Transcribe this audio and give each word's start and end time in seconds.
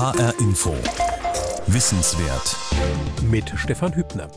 HR 0.00 0.32
Info. 0.40 0.74
Wissenswert. 1.66 2.56
Mit 3.30 3.52
Stefan 3.56 3.94
Hübner. 3.94 4.28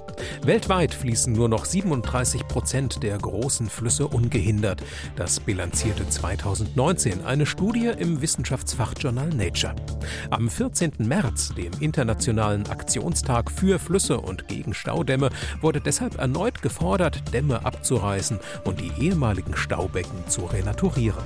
Weltweit 0.42 0.94
fließen 0.94 1.32
nur 1.32 1.48
noch 1.48 1.64
37 1.64 2.50
Prozent 2.50 3.02
der 3.02 3.18
großen 3.18 3.70
Flüsse 3.70 4.10
ungehindert. 4.10 4.84
Das 5.16 5.40
bilanzierte 5.40 6.06
2019 6.06 7.24
eine 7.24 7.46
Studie 7.46 7.94
im 7.98 8.22
Wissenschaftsfachjournal 8.22 9.30
Nature. 9.30 9.74
Am 10.32 10.50
14. 10.50 10.96
März, 10.98 11.54
dem 11.56 11.72
Internationalen 11.80 12.68
Aktionstag 12.68 13.50
für 13.50 13.80
Flüsse 13.80 14.20
und 14.20 14.50
gegen 14.50 14.74
Staudämme, 14.74 15.30
wurde 15.62 15.80
deshalb 15.80 16.20
erneut 16.20 16.62
gefordert, 16.62 17.34
Dämme 17.34 17.66
abzureißen 17.66 18.38
und 18.66 18.82
die 18.82 18.92
ehemaligen 19.00 19.56
Staubecken 19.56 20.28
zu 20.28 20.44
renaturieren. 20.44 21.24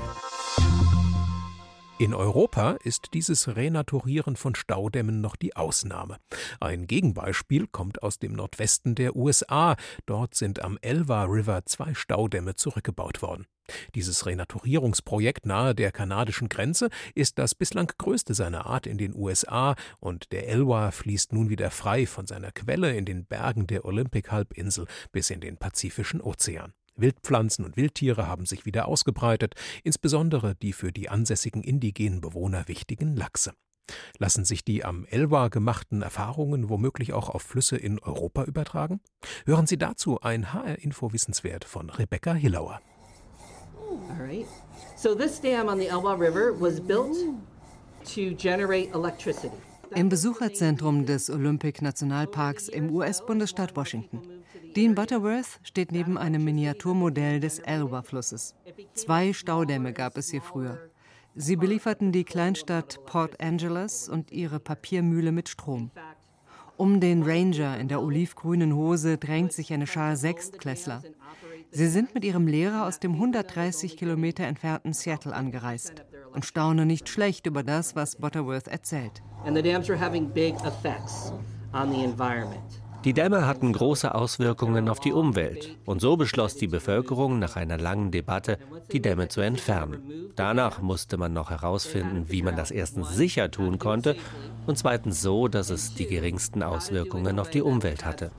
In 2.00 2.14
Europa 2.14 2.78
ist 2.84 3.16
dieses 3.16 3.56
Renaturieren 3.56 4.36
von 4.36 4.54
Staudämmen 4.54 5.20
noch 5.20 5.36
die 5.36 5.56
Ausnahme. 5.56 6.18
Ein 6.60 6.86
Gegenbeispiel 6.86 7.66
kommt 7.66 8.04
aus 8.04 8.20
dem 8.20 8.34
Nordwesten 8.34 8.94
der 8.94 9.16
USA. 9.16 9.76
Dort 10.06 10.36
sind 10.36 10.62
am 10.62 10.78
Elva 10.82 11.24
River 11.24 11.66
zwei 11.66 11.96
Staudämme 11.96 12.54
zurückgebaut 12.54 13.24
worden. 13.24 13.48
Dieses 13.96 14.28
Renaturierungsprojekt 14.28 15.48
nahe 15.48 15.74
der 15.74 15.92
kanadischen 15.92 16.50
Grenze 16.50 16.90
ist 17.16 17.40
das 17.40 17.56
bislang 17.56 17.92
größte 17.98 18.36
seiner 18.36 18.68
Art 18.68 18.86
in 18.86 19.00
den 19.00 19.16
USA 19.16 19.74
und 20.00 20.32
der 20.32 20.48
Elwha 20.48 20.92
fließt 20.92 21.34
nun 21.34 21.50
wieder 21.50 21.72
frei 21.72 22.06
von 22.06 22.28
seiner 22.28 22.52
Quelle 22.52 22.96
in 22.96 23.06
den 23.06 23.26
Bergen 23.26 23.66
der 23.66 23.86
Olympic-Halbinsel 23.86 24.86
bis 25.12 25.32
in 25.32 25.42
den 25.42 25.58
Pazifischen 25.58 26.22
Ozean. 26.22 26.74
Wildpflanzen 26.98 27.66
und 27.66 27.78
Wildtiere 27.78 28.28
haben 28.28 28.46
sich 28.46 28.66
wieder 28.66 28.88
ausgebreitet, 28.88 29.56
insbesondere 29.84 30.56
die 30.56 30.74
für 30.74 30.92
die 30.92 31.10
ansässigen 31.10 31.64
indigenen 31.64 32.22
Bewohner 32.22 32.68
wichtigen 32.68 33.16
Lachse. 33.16 33.54
Lassen 34.18 34.46
sich 34.46 34.66
die 34.66 34.84
am 34.84 35.06
Elba 35.06 35.48
gemachten 35.48 36.02
Erfahrungen 36.02 36.70
womöglich 36.70 37.14
auch 37.14 37.30
auf 37.30 37.42
Flüsse 37.42 37.78
in 37.78 38.00
Europa 38.00 38.44
übertragen? 38.44 39.00
Hören 39.46 39.68
Sie 39.68 39.78
dazu 39.78 40.20
ein 40.22 40.54
HR-Info-Wissenswert 40.54 41.64
von 41.64 41.90
Rebecca 41.90 42.34
Hillauer. 42.34 42.82
All 44.10 44.26
right. 44.26 44.46
So 44.96 45.16
this 45.16 45.40
dam 45.40 45.68
on 45.68 45.80
the 45.80 45.88
Elba 45.88 46.14
River 46.14 46.54
was 46.60 46.80
built 46.80 47.16
to 48.14 48.36
generate 48.36 48.94
electricity. 48.94 49.56
Im 49.96 50.10
Besucherzentrum 50.10 51.06
des 51.06 51.30
Olympic 51.30 51.82
Nationalparks 51.82 52.68
im 52.68 52.94
US-Bundesstaat 52.94 53.76
Washington. 53.76 54.37
Dean 54.78 54.94
Butterworth 54.94 55.60
steht 55.64 55.92
neben 55.92 56.20
einem 56.20 56.44
Miniaturmodell 56.44 57.40
des 57.40 57.58
Elba-Flusses. 57.58 58.54
Zwei 58.94 59.34
Staudämme 59.34 59.92
gab 59.92 60.18
es 60.18 60.30
hier 60.30 60.44
früher. 60.44 60.78
Sie 61.34 61.56
belieferten 61.56 62.12
die 62.12 62.24
Kleinstadt 62.24 63.04
Port 63.08 63.42
Angeles 63.42 64.08
und 64.08 64.30
ihre 64.32 64.60
Papiermühle 64.60 65.32
mit 65.32 65.50
Strom. 65.50 65.90
Um 66.78 67.00
den 67.00 67.24
Ranger 67.24 67.80
in 67.80 67.88
der 67.88 68.04
olivgrünen 68.04 68.76
Hose 68.76 69.18
drängt 69.18 69.52
sich 69.52 69.74
eine 69.74 69.88
Schar 69.88 70.16
Sechstklässler. 70.16 71.02
Sie 71.72 71.88
sind 71.88 72.14
mit 72.14 72.24
ihrem 72.24 72.46
Lehrer 72.46 72.86
aus 72.86 73.00
dem 73.00 73.14
130 73.14 73.98
Kilometer 73.98 74.44
entfernten 74.44 74.94
Seattle 74.94 75.34
angereist 75.34 76.06
und 76.34 76.46
staunen 76.46 76.88
nicht 76.88 77.10
schlecht 77.10 77.48
über 77.48 77.64
das, 77.64 77.96
was 77.96 78.18
Butterworth 78.18 78.68
erzählt. 78.68 79.24
Die 83.04 83.14
Dämme 83.14 83.46
hatten 83.46 83.72
große 83.74 84.14
Auswirkungen 84.14 84.90
auf 84.90 85.00
die 85.00 85.14
Umwelt 85.14 85.78
und 85.86 86.02
so 86.02 86.18
beschloss 86.18 86.56
die 86.56 86.68
Bevölkerung 86.68 87.40
nach 87.40 87.56
einer 87.56 87.78
langen 87.78 88.12
Debatte, 88.12 88.58
die 88.92 89.02
Dämme 89.02 89.28
zu 89.28 89.42
entfernen. 89.42 90.32
Danach 90.36 90.82
musste 90.82 91.18
man 91.18 91.32
noch 91.32 91.52
herausfinden, 91.52 92.26
wie 92.30 92.42
man 92.42 92.56
das 92.56 92.72
erstens 92.72 93.16
sicher 93.16 93.52
tun 93.52 93.78
konnte 93.80 94.16
und 94.66 94.78
zweitens 94.78 95.22
so, 95.22 95.48
dass 95.48 95.70
es 95.70 95.94
die 95.94 96.08
geringsten 96.08 96.64
Auswirkungen 96.64 97.40
auf 97.40 97.50
die 97.50 97.62
Umwelt 97.62 98.04
hatte. 98.04 98.32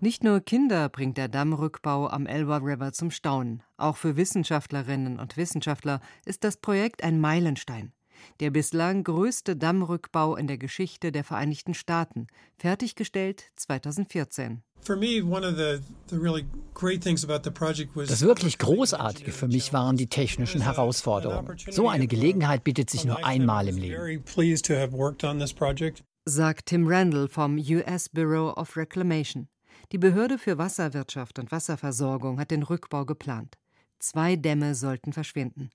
Nicht 0.00 0.24
nur 0.24 0.40
Kinder 0.40 0.88
bringt 0.88 1.16
der 1.16 1.28
Dammrückbau 1.28 2.08
am 2.08 2.26
Elba 2.26 2.56
River 2.56 2.92
zum 2.92 3.12
Staunen. 3.12 3.62
Auch 3.76 3.96
für 3.96 4.16
Wissenschaftlerinnen 4.16 5.20
und 5.20 5.36
Wissenschaftler 5.36 6.00
ist 6.24 6.42
das 6.42 6.56
Projekt 6.56 7.04
ein 7.04 7.20
Meilenstein. 7.20 7.92
Der 8.40 8.50
bislang 8.50 9.04
größte 9.04 9.56
Dammrückbau 9.56 10.36
in 10.36 10.46
der 10.46 10.58
Geschichte 10.58 11.12
der 11.12 11.24
Vereinigten 11.24 11.72
Staaten, 11.74 12.26
fertiggestellt 12.58 13.44
2014. 13.56 14.62
Das 14.84 15.00
wirklich 18.22 18.58
Großartige 18.58 19.30
für 19.30 19.46
mich 19.46 19.72
waren 19.72 19.96
die 19.96 20.08
technischen 20.08 20.60
Herausforderungen. 20.60 21.56
So 21.70 21.88
eine 21.88 22.08
Gelegenheit 22.08 22.64
bietet 22.64 22.90
sich 22.90 23.04
nur 23.04 23.24
einmal 23.24 23.68
im 23.68 23.76
Leben. 23.76 24.24
Sagt 26.24 26.66
Tim 26.66 26.86
Randall 26.86 27.28
vom 27.28 27.58
US 27.58 28.08
Bureau 28.08 28.52
of 28.54 28.76
Reclamation. 28.76 29.48
Die 29.92 29.98
Behörde 29.98 30.38
für 30.38 30.58
Wasserwirtschaft 30.58 31.38
und 31.38 31.52
Wasserversorgung 31.52 32.40
hat 32.40 32.50
den 32.50 32.62
Rückbau 32.62 33.04
geplant. 33.04 33.58
Zwei 33.98 34.36
Dämme 34.36 34.74
sollten 34.74 35.12
verschwinden. 35.12 35.70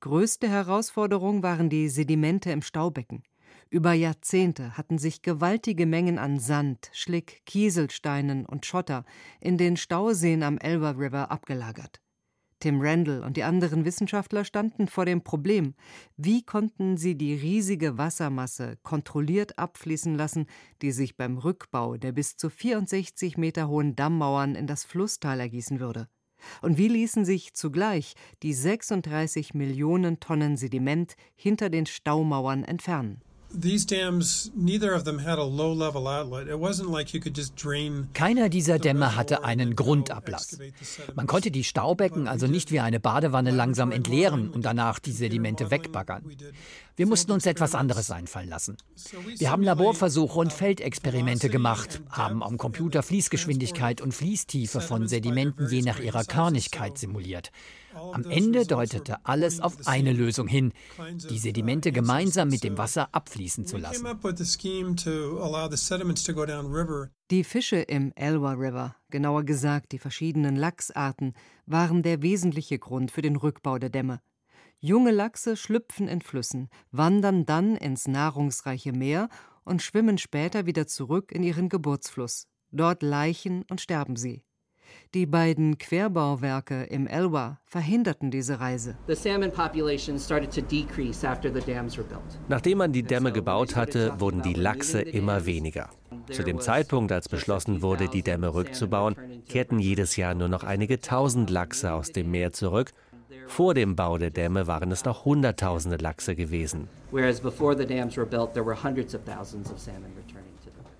Größte 0.00 0.48
Herausforderung 0.48 1.42
waren 1.42 1.70
die 1.70 1.88
Sedimente 1.88 2.50
im 2.50 2.62
Staubecken. 2.62 3.22
Über 3.70 3.94
Jahrzehnte 3.94 4.76
hatten 4.76 4.98
sich 4.98 5.22
gewaltige 5.22 5.86
Mengen 5.86 6.18
an 6.18 6.38
Sand, 6.38 6.90
Schlick, 6.92 7.42
Kieselsteinen 7.46 8.44
und 8.44 8.66
Schotter 8.66 9.04
in 9.40 9.56
den 9.56 9.76
Stauseen 9.76 10.42
am 10.42 10.58
Elba 10.58 10.90
River 10.90 11.30
abgelagert. 11.30 12.02
Tim 12.62 12.80
Randall 12.80 13.24
und 13.24 13.36
die 13.36 13.42
anderen 13.42 13.84
Wissenschaftler 13.84 14.44
standen 14.44 14.86
vor 14.86 15.04
dem 15.04 15.24
Problem, 15.24 15.74
wie 16.16 16.44
konnten 16.44 16.96
sie 16.96 17.16
die 17.16 17.34
riesige 17.34 17.98
Wassermasse 17.98 18.78
kontrolliert 18.84 19.58
abfließen 19.58 20.14
lassen, 20.14 20.46
die 20.80 20.92
sich 20.92 21.16
beim 21.16 21.38
Rückbau 21.38 21.96
der 21.96 22.12
bis 22.12 22.36
zu 22.36 22.50
64 22.50 23.36
Meter 23.36 23.66
hohen 23.66 23.96
Dammmauern 23.96 24.54
in 24.54 24.68
das 24.68 24.84
Flusstal 24.84 25.40
ergießen 25.40 25.80
würde. 25.80 26.08
Und 26.60 26.78
wie 26.78 26.88
ließen 26.88 27.24
sich 27.24 27.54
zugleich 27.54 28.14
die 28.42 28.52
36 28.52 29.54
Millionen 29.54 30.20
Tonnen 30.20 30.56
Sediment 30.56 31.16
hinter 31.34 31.70
den 31.70 31.86
Staumauern 31.86 32.64
entfernen? 32.64 33.22
Keiner 38.14 38.48
dieser 38.48 38.78
Dämme 38.78 39.16
hatte 39.16 39.44
einen 39.44 39.76
Grundablass. 39.76 40.58
Man 41.14 41.26
konnte 41.26 41.50
die 41.50 41.64
Staubecken 41.64 42.28
also 42.28 42.46
nicht 42.46 42.72
wie 42.72 42.80
eine 42.80 43.00
Badewanne 43.00 43.50
langsam 43.50 43.92
entleeren 43.92 44.50
und 44.50 44.64
danach 44.64 44.98
die 44.98 45.12
Sedimente 45.12 45.70
wegbaggern. 45.70 46.24
Wir 46.96 47.06
mussten 47.06 47.32
uns 47.32 47.46
etwas 47.46 47.74
anderes 47.74 48.10
einfallen 48.10 48.48
lassen. 48.48 48.76
Wir 49.38 49.50
haben 49.50 49.62
Laborversuche 49.62 50.38
und 50.38 50.52
Feldexperimente 50.52 51.48
gemacht, 51.48 52.02
haben 52.10 52.42
am 52.42 52.58
Computer 52.58 53.02
Fließgeschwindigkeit 53.02 54.00
und 54.00 54.12
Fließtiefe 54.12 54.80
von 54.80 55.08
Sedimenten 55.08 55.68
je 55.68 55.82
nach 55.82 56.00
ihrer 56.00 56.24
Körnigkeit 56.24 56.98
simuliert. 56.98 57.50
Am 57.94 58.24
Ende 58.24 58.66
deutete 58.66 59.24
alles 59.24 59.60
auf 59.60 59.86
eine 59.86 60.12
Lösung 60.12 60.48
hin, 60.48 60.72
die 61.30 61.38
Sedimente 61.38 61.92
gemeinsam 61.92 62.48
mit 62.48 62.64
dem 62.64 62.78
Wasser 62.78 63.08
abfließen 63.12 63.66
zu 63.66 63.76
lassen. 63.76 64.06
Die 67.30 67.44
Fische 67.44 67.76
im 67.76 68.12
Elwha 68.14 68.52
River, 68.52 68.96
genauer 69.10 69.44
gesagt 69.44 69.92
die 69.92 69.98
verschiedenen 69.98 70.56
Lachsarten, 70.56 71.34
waren 71.66 72.02
der 72.02 72.22
wesentliche 72.22 72.78
Grund 72.78 73.10
für 73.10 73.22
den 73.22 73.36
Rückbau 73.36 73.78
der 73.78 73.90
Dämme. 73.90 74.20
Junge 74.80 75.12
Lachse 75.12 75.56
schlüpfen 75.56 76.08
in 76.08 76.20
Flüssen, 76.20 76.68
wandern 76.90 77.46
dann 77.46 77.76
ins 77.76 78.08
nahrungsreiche 78.08 78.92
Meer 78.92 79.28
und 79.64 79.80
schwimmen 79.80 80.18
später 80.18 80.66
wieder 80.66 80.86
zurück 80.86 81.30
in 81.30 81.42
ihren 81.42 81.68
Geburtsfluss. 81.68 82.48
Dort 82.72 83.02
laichen 83.02 83.64
und 83.70 83.80
sterben 83.80 84.16
sie. 84.16 84.42
Die 85.14 85.26
beiden 85.26 85.78
Querbauwerke 85.78 86.84
im 86.84 87.06
Elwha 87.06 87.58
verhinderten 87.64 88.30
diese 88.30 88.60
Reise. 88.60 88.96
Nachdem 92.48 92.78
man 92.78 92.92
die 92.92 93.02
Dämme 93.02 93.32
gebaut 93.32 93.76
hatte, 93.76 94.20
wurden 94.20 94.42
die 94.42 94.54
Lachse 94.54 95.00
immer 95.02 95.44
weniger. 95.46 95.90
Zu 96.30 96.42
dem 96.42 96.60
Zeitpunkt, 96.60 97.12
als 97.12 97.28
beschlossen 97.28 97.82
wurde, 97.82 98.08
die 98.08 98.22
Dämme 98.22 98.54
rückzubauen, 98.54 99.16
kehrten 99.48 99.78
jedes 99.78 100.16
Jahr 100.16 100.34
nur 100.34 100.48
noch 100.48 100.64
einige 100.64 101.00
tausend 101.00 101.50
Lachse 101.50 101.92
aus 101.92 102.12
dem 102.12 102.30
Meer 102.30 102.52
zurück. 102.52 102.92
Vor 103.46 103.74
dem 103.74 103.96
Bau 103.96 104.18
der 104.18 104.30
Dämme 104.30 104.66
waren 104.66 104.90
es 104.92 105.04
noch 105.04 105.24
Hunderttausende 105.24 105.96
Lachse 105.96 106.34
gewesen. 106.34 106.88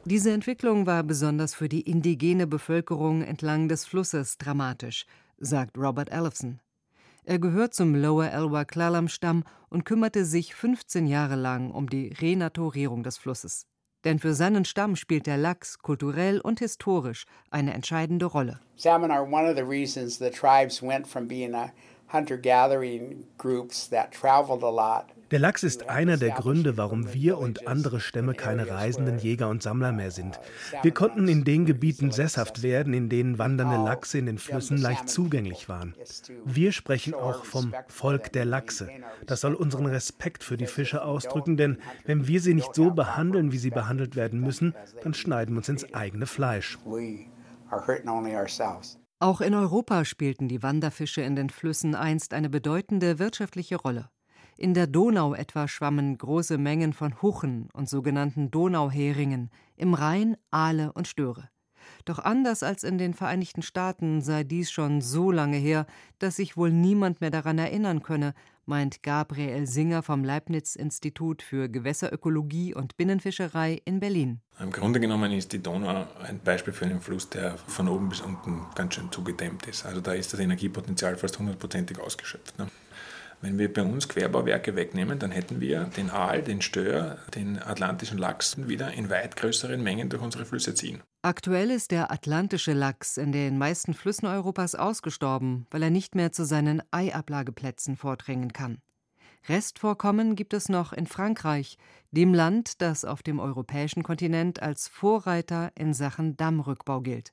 Diese 0.04 0.32
Entwicklung 0.32 0.86
war 0.86 1.04
besonders 1.04 1.54
für 1.54 1.68
die 1.68 1.82
indigene 1.82 2.48
Bevölkerung 2.48 3.22
entlang 3.22 3.68
des 3.68 3.84
Flusses 3.84 4.36
dramatisch, 4.36 5.06
sagt 5.38 5.78
Robert 5.78 6.10
Ellefson. 6.10 6.60
Er 7.24 7.38
gehört 7.38 7.72
zum 7.72 7.94
Lower 7.94 8.28
Elwha 8.28 8.64
Klalam-Stamm 8.64 9.44
und 9.70 9.84
kümmerte 9.84 10.24
sich 10.24 10.56
15 10.56 11.06
Jahre 11.06 11.36
lang 11.36 11.70
um 11.70 11.88
die 11.88 12.08
Renaturierung 12.20 13.04
des 13.04 13.16
Flusses. 13.16 13.68
Denn 14.04 14.18
für 14.18 14.34
seinen 14.34 14.64
Stamm 14.64 14.96
spielt 14.96 15.28
der 15.28 15.36
Lachs 15.36 15.78
kulturell 15.78 16.40
und 16.40 16.58
historisch 16.58 17.24
eine 17.52 17.72
entscheidende 17.72 18.26
Rolle. 18.26 18.58
Salmon 18.74 19.12
are 19.12 19.22
one 19.22 19.48
of 19.48 19.56
the 19.56 19.62
reasons 19.62 20.18
the 20.18 20.30
tribes 20.30 20.82
went 20.82 21.06
from 21.06 21.28
being 21.28 21.54
hunter-gathering 22.12 23.24
groups 23.38 23.88
that 23.88 24.10
traveled 24.10 24.64
a 24.64 24.70
lot. 24.70 25.12
Der 25.32 25.38
Lachs 25.38 25.62
ist 25.62 25.88
einer 25.88 26.18
der 26.18 26.32
Gründe, 26.32 26.76
warum 26.76 27.14
wir 27.14 27.38
und 27.38 27.66
andere 27.66 28.00
Stämme 28.00 28.34
keine 28.34 28.68
reisenden 28.68 29.18
Jäger 29.18 29.48
und 29.48 29.62
Sammler 29.62 29.90
mehr 29.90 30.10
sind. 30.10 30.38
Wir 30.82 30.92
konnten 30.92 31.26
in 31.26 31.42
den 31.44 31.64
Gebieten 31.64 32.10
sesshaft 32.10 32.62
werden, 32.62 32.92
in 32.92 33.08
denen 33.08 33.38
wandernde 33.38 33.76
Lachse 33.76 34.18
in 34.18 34.26
den 34.26 34.36
Flüssen 34.36 34.76
leicht 34.76 35.08
zugänglich 35.08 35.70
waren. 35.70 35.94
Wir 36.44 36.70
sprechen 36.70 37.14
auch 37.14 37.46
vom 37.46 37.74
Volk 37.88 38.30
der 38.32 38.44
Lachse. 38.44 38.90
Das 39.24 39.40
soll 39.40 39.54
unseren 39.54 39.86
Respekt 39.86 40.44
für 40.44 40.58
die 40.58 40.66
Fische 40.66 41.02
ausdrücken, 41.02 41.56
denn 41.56 41.78
wenn 42.04 42.26
wir 42.26 42.42
sie 42.42 42.52
nicht 42.52 42.74
so 42.74 42.90
behandeln, 42.90 43.52
wie 43.52 43.58
sie 43.58 43.70
behandelt 43.70 44.16
werden 44.16 44.40
müssen, 44.40 44.74
dann 45.02 45.14
schneiden 45.14 45.54
wir 45.54 45.58
uns 45.60 45.68
ins 45.70 45.94
eigene 45.94 46.26
Fleisch. 46.26 46.78
Auch 49.18 49.40
in 49.40 49.54
Europa 49.54 50.04
spielten 50.04 50.48
die 50.48 50.62
Wanderfische 50.62 51.22
in 51.22 51.36
den 51.36 51.48
Flüssen 51.48 51.94
einst 51.94 52.34
eine 52.34 52.50
bedeutende 52.50 53.18
wirtschaftliche 53.18 53.76
Rolle. 53.76 54.11
In 54.62 54.74
der 54.74 54.86
Donau 54.86 55.34
etwa 55.34 55.66
schwammen 55.66 56.16
große 56.16 56.56
Mengen 56.56 56.92
von 56.92 57.20
Huchen 57.20 57.68
und 57.72 57.88
sogenannten 57.88 58.52
Donauheringen, 58.52 59.50
im 59.74 59.92
Rhein 59.92 60.36
Aale 60.52 60.92
und 60.92 61.08
Störe. 61.08 61.48
Doch 62.04 62.20
anders 62.20 62.62
als 62.62 62.84
in 62.84 62.96
den 62.96 63.12
Vereinigten 63.12 63.62
Staaten 63.62 64.20
sei 64.20 64.44
dies 64.44 64.70
schon 64.70 65.00
so 65.00 65.32
lange 65.32 65.56
her, 65.56 65.84
dass 66.20 66.36
sich 66.36 66.56
wohl 66.56 66.70
niemand 66.70 67.20
mehr 67.20 67.30
daran 67.30 67.58
erinnern 67.58 68.04
könne, 68.04 68.34
meint 68.64 69.02
Gabriel 69.02 69.66
Singer 69.66 70.04
vom 70.04 70.22
Leibniz-Institut 70.22 71.42
für 71.42 71.68
Gewässerökologie 71.68 72.72
und 72.72 72.96
Binnenfischerei 72.96 73.82
in 73.84 73.98
Berlin. 73.98 74.42
Im 74.60 74.70
Grunde 74.70 75.00
genommen 75.00 75.32
ist 75.32 75.52
die 75.52 75.60
Donau 75.60 76.06
ein 76.22 76.38
Beispiel 76.38 76.72
für 76.72 76.84
einen 76.84 77.00
Fluss, 77.00 77.28
der 77.28 77.58
von 77.66 77.88
oben 77.88 78.10
bis 78.10 78.20
unten 78.20 78.60
ganz 78.76 78.94
schön 78.94 79.10
zugedämmt 79.10 79.66
ist. 79.66 79.84
Also 79.84 80.00
da 80.00 80.12
ist 80.12 80.32
das 80.32 80.38
Energiepotenzial 80.38 81.16
fast 81.16 81.40
hundertprozentig 81.40 81.98
ausgeschöpft. 81.98 82.56
Ne? 82.60 82.68
Wenn 83.42 83.58
wir 83.58 83.72
bei 83.72 83.82
uns 83.82 84.08
Querbauwerke 84.08 84.76
wegnehmen, 84.76 85.18
dann 85.18 85.32
hätten 85.32 85.60
wir 85.60 85.90
den 85.96 86.10
Aal, 86.10 86.42
den 86.42 86.62
Stör, 86.62 87.18
den 87.34 87.58
atlantischen 87.58 88.16
Lachs 88.16 88.56
wieder 88.68 88.92
in 88.92 89.10
weit 89.10 89.34
größeren 89.34 89.82
Mengen 89.82 90.08
durch 90.08 90.22
unsere 90.22 90.44
Flüsse 90.44 90.76
ziehen. 90.76 91.02
Aktuell 91.22 91.72
ist 91.72 91.90
der 91.90 92.12
atlantische 92.12 92.72
Lachs 92.72 93.16
in 93.16 93.32
den 93.32 93.58
meisten 93.58 93.94
Flüssen 93.94 94.26
Europas 94.26 94.76
ausgestorben, 94.76 95.66
weil 95.72 95.82
er 95.82 95.90
nicht 95.90 96.14
mehr 96.14 96.30
zu 96.30 96.44
seinen 96.44 96.84
Eiablageplätzen 96.92 97.96
vordringen 97.96 98.52
kann. 98.52 98.78
Restvorkommen 99.48 100.36
gibt 100.36 100.54
es 100.54 100.68
noch 100.68 100.92
in 100.92 101.08
Frankreich, 101.08 101.78
dem 102.12 102.32
Land, 102.32 102.80
das 102.80 103.04
auf 103.04 103.24
dem 103.24 103.40
europäischen 103.40 104.04
Kontinent 104.04 104.62
als 104.62 104.86
Vorreiter 104.86 105.72
in 105.74 105.94
Sachen 105.94 106.36
Dammrückbau 106.36 107.00
gilt. 107.00 107.32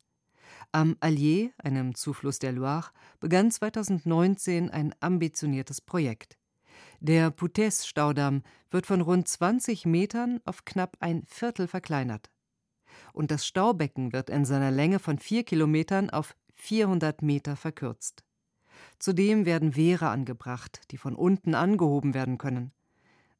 Am 0.71 0.97
Allier, 0.99 1.49
einem 1.57 1.95
Zufluss 1.95 2.37
der 2.37 2.51
Loire, 2.51 2.91
begann 3.19 3.49
2019 3.49 4.69
ein 4.69 4.93
ambitioniertes 4.99 5.81
Projekt. 5.81 6.37
Der 6.99 7.31
Poutès-Staudamm 7.31 8.43
wird 8.69 8.85
von 8.85 9.01
rund 9.01 9.27
20 9.27 9.87
Metern 9.87 10.41
auf 10.45 10.65
knapp 10.65 10.97
ein 10.99 11.23
Viertel 11.25 11.67
verkleinert. 11.67 12.29
Und 13.13 13.31
das 13.31 13.47
Staubecken 13.47 14.13
wird 14.13 14.29
in 14.29 14.45
seiner 14.45 14.69
Länge 14.69 14.99
von 14.99 15.17
vier 15.17 15.43
Kilometern 15.43 16.11
auf 16.11 16.35
400 16.53 17.23
Meter 17.23 17.55
verkürzt. 17.55 18.23
Zudem 18.99 19.47
werden 19.47 19.75
Wehre 19.75 20.09
angebracht, 20.09 20.81
die 20.91 20.97
von 20.97 21.15
unten 21.15 21.55
angehoben 21.55 22.13
werden 22.13 22.37
können. 22.37 22.73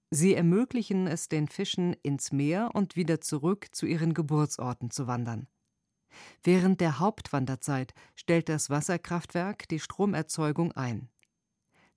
Sie 0.09 0.33
ermöglichen 0.33 1.05
es 1.05 1.29
den 1.29 1.47
Fischen, 1.47 1.95
ins 2.01 2.31
Meer 2.31 2.71
und 2.73 2.95
wieder 2.95 3.21
zurück 3.21 3.67
zu 3.71 3.85
ihren 3.85 4.15
Geburtsorten 4.15 4.89
zu 4.89 5.05
wandern. 5.05 5.47
Während 6.43 6.81
der 6.81 6.99
Hauptwanderzeit 6.99 7.93
stellt 8.15 8.49
das 8.49 8.69
Wasserkraftwerk 8.69 9.67
die 9.69 9.79
Stromerzeugung 9.79 10.71
ein. 10.73 11.09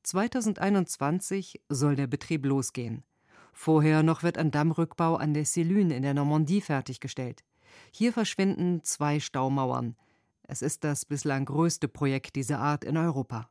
2021 0.02 1.60
soll 1.68 1.96
der 1.96 2.06
Betrieb 2.06 2.44
losgehen. 2.44 3.04
Vorher 3.52 4.02
noch 4.02 4.22
wird 4.22 4.38
ein 4.38 4.50
Dammrückbau 4.50 5.16
an 5.16 5.34
der 5.34 5.44
Sélune 5.44 5.94
in 5.94 6.02
der 6.02 6.14
Normandie 6.14 6.60
fertiggestellt. 6.60 7.44
Hier 7.92 8.12
verschwinden 8.12 8.82
zwei 8.82 9.20
Staumauern. 9.20 9.96
Es 10.42 10.62
ist 10.62 10.84
das 10.84 11.04
bislang 11.04 11.44
größte 11.44 11.88
Projekt 11.88 12.36
dieser 12.36 12.58
Art 12.58 12.84
in 12.84 12.96
Europa. 12.96 13.48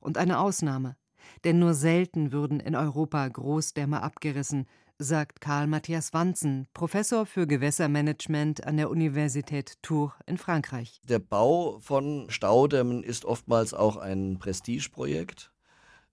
Und 0.00 0.18
eine 0.18 0.38
Ausnahme, 0.38 0.96
denn 1.44 1.58
nur 1.58 1.74
selten 1.74 2.32
würden 2.32 2.60
in 2.60 2.74
Europa 2.74 3.26
Großdämme 3.26 4.02
abgerissen, 4.02 4.66
sagt 4.98 5.40
Karl 5.40 5.66
Matthias 5.66 6.12
Wanzen, 6.12 6.68
Professor 6.72 7.26
für 7.26 7.46
Gewässermanagement 7.46 8.64
an 8.64 8.76
der 8.76 8.90
Universität 8.90 9.74
Tours 9.82 10.12
in 10.26 10.38
Frankreich. 10.38 11.00
Der 11.08 11.18
Bau 11.18 11.78
von 11.80 12.26
Staudämmen 12.28 13.02
ist 13.02 13.24
oftmals 13.24 13.74
auch 13.74 13.96
ein 13.96 14.38
Prestigeprojekt, 14.38 15.50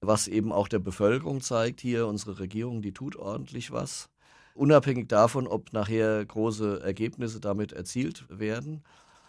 was 0.02 0.28
eben 0.28 0.52
auch 0.52 0.68
der 0.68 0.80
Bevölkerung 0.80 1.42
zeigt, 1.42 1.82
hier 1.82 2.08
unsere 2.08 2.40
Regierung, 2.40 2.82
die 2.82 2.94
tut 2.94 3.16
ordentlich 3.16 3.72
was. 3.72 4.10
Unabhängig 4.56 5.08
davon, 5.08 5.48
ob 5.48 5.74
nachher 5.74 6.26
große 6.26 6.82
Ergebnisse 6.84 7.40
damit 7.40 7.74
erzielt 7.74 8.26
werden, 8.30 8.84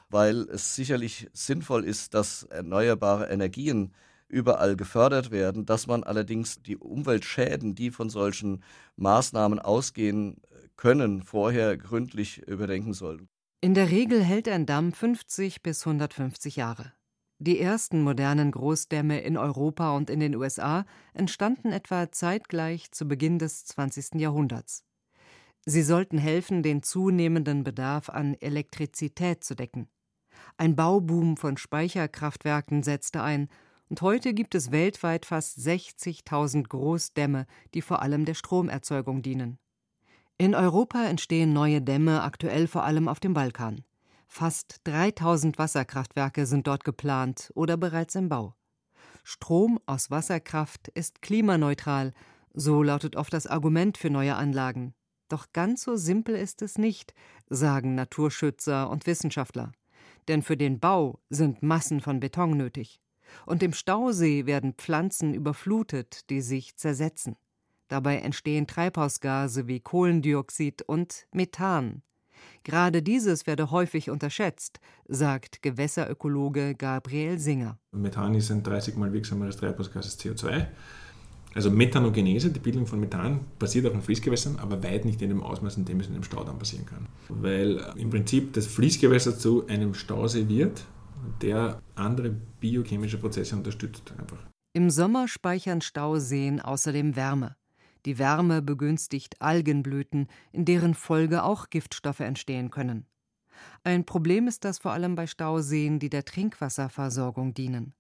weil 0.09 0.49
es 0.49 0.75
sicherlich 0.75 1.29
sinnvoll 1.33 1.85
ist, 1.85 2.15
dass 2.15 2.45
erneuerbare 2.45 3.29
Energien 3.29 3.93
überall 4.33 4.77
gefördert 4.77 5.31
werden, 5.31 5.67
dass 5.67 5.87
man 5.87 6.03
allerdings 6.03 6.63
die 6.63 6.77
Umweltschäden, 6.77 7.75
die 7.75 7.91
von 7.91 8.11
solchen 8.11 8.65
Maßnahmen 8.97 9.59
ausgehen 9.59 10.41
können, 10.77 11.23
vorher 11.23 11.77
gründlich 11.77 12.39
überdenken 12.49 12.95
soll. 12.95 13.29
In 13.61 13.75
der 13.75 13.91
Regel 13.91 14.25
hält 14.25 14.49
ein 14.49 14.67
Damm 14.67 14.93
50 14.93 15.63
bis 15.63 15.87
150 15.87 16.57
Jahre. 16.57 16.93
Die 17.39 17.61
ersten 17.61 18.03
modernen 18.03 18.53
Großdämme 18.53 19.21
in 19.21 19.37
Europa 19.37 19.97
und 19.97 20.11
in 20.11 20.21
den 20.21 20.35
USA 20.35 20.85
entstanden 21.13 21.73
etwa 21.73 22.11
zeitgleich 22.11 22.91
zu 22.93 23.07
Beginn 23.07 23.39
des 23.39 23.65
20. 23.67 24.21
Jahrhunderts. 24.21 24.85
Sie 25.65 25.83
sollten 25.83 26.19
helfen, 26.19 26.63
den 26.63 26.83
zunehmenden 26.83 27.65
Bedarf 27.65 28.09
an 28.09 28.35
Elektrizität 28.35 29.45
zu 29.45 29.55
decken. 29.55 29.89
Ein 30.57 30.75
Bauboom 30.75 31.37
von 31.37 31.57
Speicherkraftwerken 31.57 32.83
setzte 32.83 33.23
ein 33.23 33.49
und 33.93 34.01
heute 34.01 34.33
gibt 34.33 34.55
es 34.55 34.71
weltweit 34.71 35.27
fast 35.27 35.59
60.000 35.59 36.67
Großdämme, 36.67 37.45
die 37.75 37.83
vor 37.83 38.01
allem 38.01 38.25
der 38.25 38.33
Stromerzeugung 38.33 39.21
dienen. 39.21 39.59
In 40.39 40.55
Europa 40.55 41.05
entstehen 41.05 41.53
neue 41.53 41.83
Dämme 41.83 42.23
aktuell 42.23 42.69
vor 42.69 42.85
allem 42.85 43.07
auf 43.07 43.21
dem 43.21 43.35
Balkan. 43.35 43.85
Fast 44.29 44.81
3000 44.85 45.59
Wasserkraftwerke 45.59 46.47
sind 46.47 46.67
dort 46.69 46.85
geplant 46.85 47.53
oder 47.55 47.77
bereits 47.77 48.15
im 48.15 48.31
Bau. 48.31 48.55
Strom 49.25 49.79
aus 49.85 50.11
Wasserkraft 50.11 50.89
ist 50.89 51.21
klimaneutral, 51.21 52.15
so 52.55 52.83
lautet 52.83 53.15
oft 53.15 53.35
das 53.35 53.47
Argument 53.47 53.99
für 53.99 54.09
neue 54.09 54.37
Anlagen. 54.37 54.95
Doch 55.29 55.53
ganz 55.53 55.83
so 55.83 55.97
simpel 55.97 56.35
ist 56.35 56.63
es 56.63 56.79
nicht, 56.79 57.13
sagen 57.51 57.95
Naturschützer 57.95 58.89
und 58.89 59.07
Wissenschaftler. 59.07 59.71
Denn 60.29 60.41
für 60.41 60.57
den 60.57 60.81
Bau 60.81 61.21
sind 61.29 61.63
Massen 61.63 62.01
von 62.01 62.21
Beton 62.21 62.57
nötig. 62.57 63.03
Und 63.47 63.63
im 63.63 63.73
Stausee 63.73 64.47
werden 64.47 64.75
Pflanzen 64.75 65.35
überflutet, 65.35 66.29
die 66.31 66.41
sich 66.41 66.77
zersetzen. 66.77 67.37
Dabei 67.89 68.19
entstehen 68.19 68.67
Treibhausgase 68.67 69.67
wie 69.67 69.81
Kohlendioxid 69.81 70.83
und 70.83 71.27
Methan. 71.33 72.03
Gerade 72.65 73.03
dieses 73.03 73.47
werde 73.47 73.71
häufig 73.71 74.09
unterschätzt, 74.11 74.81
sagt 75.09 75.63
Gewässerökologe 75.63 76.75
Gabriel 76.75 77.39
Singer. 77.39 77.79
Methan 77.93 78.35
ist 78.35 78.51
ein 78.51 78.63
30 78.63 78.97
mal 78.97 79.13
wirksameres 79.13 79.57
Treibhausgas 79.57 80.07
als 80.07 80.21
CO2. 80.21 80.67
Also 81.55 81.71
Methanogenese, 81.71 82.51
die 82.51 82.61
Bildung 82.61 82.87
von 82.87 82.99
Methan, 82.99 83.41
passiert 83.59 83.87
auch 83.87 83.93
in 83.93 84.01
Fließgewässern, 84.01 84.59
aber 84.59 84.83
weit 84.83 85.05
nicht 85.05 85.21
in 85.21 85.29
dem 85.29 85.43
Ausmaß, 85.43 85.77
in 85.77 85.85
dem 85.85 86.01
es 86.01 86.07
in 86.07 86.15
einem 86.15 86.23
Staudamm 86.23 86.59
passieren 86.59 86.87
kann. 86.87 87.09
Weil 87.29 87.93
im 87.97 88.09
Prinzip 88.09 88.55
das 88.55 88.67
Fließgewässer 88.67 89.39
zu 89.39 89.67
einem 89.67 89.95
Stausee 89.95 90.49
wird 90.49 90.85
der 91.41 91.81
andere 91.95 92.31
biochemische 92.31 93.19
Prozesse 93.19 93.57
unterstützt 93.57 94.13
einfach. 94.19 94.39
Im 94.73 94.91
Sommer 94.91 95.29
speichern 95.29 95.81
Stauseen 95.81 96.61
außerdem 96.61 97.15
Wärme. 97.17 97.57
Die 98.07 98.19
Wärme 98.19 98.63
begünstigt 98.63 99.41
Algenblüten, 99.41 100.29
in 100.51 100.65
deren 100.65 100.95
Folge 100.95 101.45
auch 101.45 101.71
Giftstoffe 101.71 102.21
entstehen 102.21 102.71
können. 102.71 103.07
Ein 103.85 104.05
Problem 104.05 104.49
ist 104.49 104.65
das 104.65 104.79
vor 104.79 104.93
allem 104.93 105.15
bei 105.15 105.27
Stauseen, 105.27 105.99
die 105.99 106.11
der 106.11 106.25
Trinkwasserversorgung 106.25 107.55
dienen. 107.55 107.95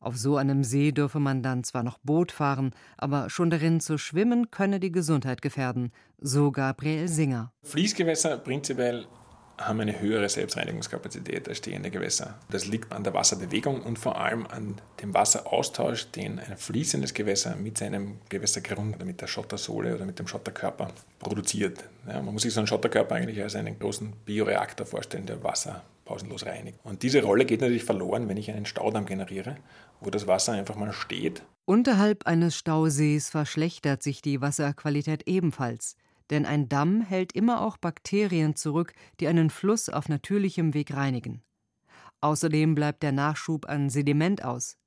Auf 0.00 0.16
so 0.16 0.36
einem 0.36 0.64
See 0.64 0.90
dürfe 0.90 1.20
man 1.20 1.42
dann 1.42 1.62
zwar 1.62 1.84
noch 1.84 1.98
Boot 1.98 2.32
fahren, 2.32 2.72
aber 2.98 3.30
schon 3.30 3.50
darin 3.50 3.78
zu 3.80 3.98
schwimmen 3.98 4.50
könne 4.50 4.80
die 4.80 4.90
Gesundheit 4.90 5.40
gefährden, 5.42 5.92
so 6.18 6.50
Gabriel 6.50 7.06
Singer. 7.06 7.52
Fließgewässer 7.62 8.38
prinzipiell 8.38 9.06
haben 9.66 9.80
eine 9.80 10.00
höhere 10.00 10.28
Selbstreinigungskapazität 10.28 11.48
als 11.48 11.58
stehende 11.58 11.90
Gewässer. 11.90 12.38
Das 12.50 12.66
liegt 12.66 12.92
an 12.92 13.04
der 13.04 13.14
Wasserbewegung 13.14 13.82
und 13.82 13.98
vor 13.98 14.20
allem 14.20 14.46
an 14.46 14.80
dem 15.00 15.14
Wasseraustausch, 15.14 16.10
den 16.12 16.38
ein 16.38 16.56
fließendes 16.56 17.14
Gewässer 17.14 17.56
mit 17.56 17.78
seinem 17.78 18.18
Gewässergrund 18.28 18.96
oder 18.96 19.04
mit 19.04 19.20
der 19.20 19.26
Schottersohle 19.26 19.94
oder 19.94 20.04
mit 20.04 20.18
dem 20.18 20.26
Schotterkörper 20.26 20.88
produziert. 21.18 21.84
Ja, 22.06 22.22
man 22.22 22.32
muss 22.34 22.42
sich 22.42 22.52
so 22.52 22.60
einen 22.60 22.66
Schotterkörper 22.66 23.14
eigentlich 23.14 23.42
als 23.42 23.54
einen 23.54 23.78
großen 23.78 24.12
Bioreaktor 24.24 24.86
vorstellen, 24.86 25.26
der 25.26 25.42
Wasser 25.42 25.82
pausenlos 26.04 26.46
reinigt. 26.46 26.78
Und 26.82 27.02
diese 27.02 27.22
Rolle 27.22 27.44
geht 27.44 27.60
natürlich 27.60 27.84
verloren, 27.84 28.28
wenn 28.28 28.36
ich 28.36 28.50
einen 28.50 28.66
Staudamm 28.66 29.06
generiere, 29.06 29.56
wo 30.00 30.10
das 30.10 30.26
Wasser 30.26 30.52
einfach 30.52 30.76
mal 30.76 30.92
steht. 30.92 31.42
Unterhalb 31.64 32.26
eines 32.26 32.56
Stausees 32.56 33.30
verschlechtert 33.30 34.02
sich 34.02 34.20
die 34.20 34.40
Wasserqualität 34.40 35.22
ebenfalls, 35.26 35.96
denn 36.30 36.46
ein 36.46 36.68
Damm 36.68 37.00
hält 37.00 37.32
immer 37.32 37.60
auch 37.60 37.76
Bakterien 37.76 38.56
zurück, 38.56 38.94
die 39.20 39.28
einen 39.28 39.50
Fluss 39.50 39.88
auf 39.88 40.08
natürlichem 40.08 40.74
Weg 40.74 40.94
reinigen. 40.94 41.42
Außerdem 42.20 42.74
bleibt 42.74 43.02
der 43.02 43.12
Nachschub 43.12 43.68
an 43.68 43.90
Sediment 43.90 44.44
aus. 44.44 44.78